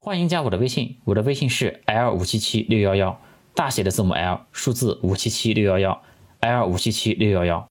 [0.00, 3.20] 欢迎加我的微信，我的微信是 l 五七七六幺幺。
[3.54, 6.02] 大写的字母 L，数字五七七六幺幺
[6.40, 7.68] ，L 五七七六幺幺。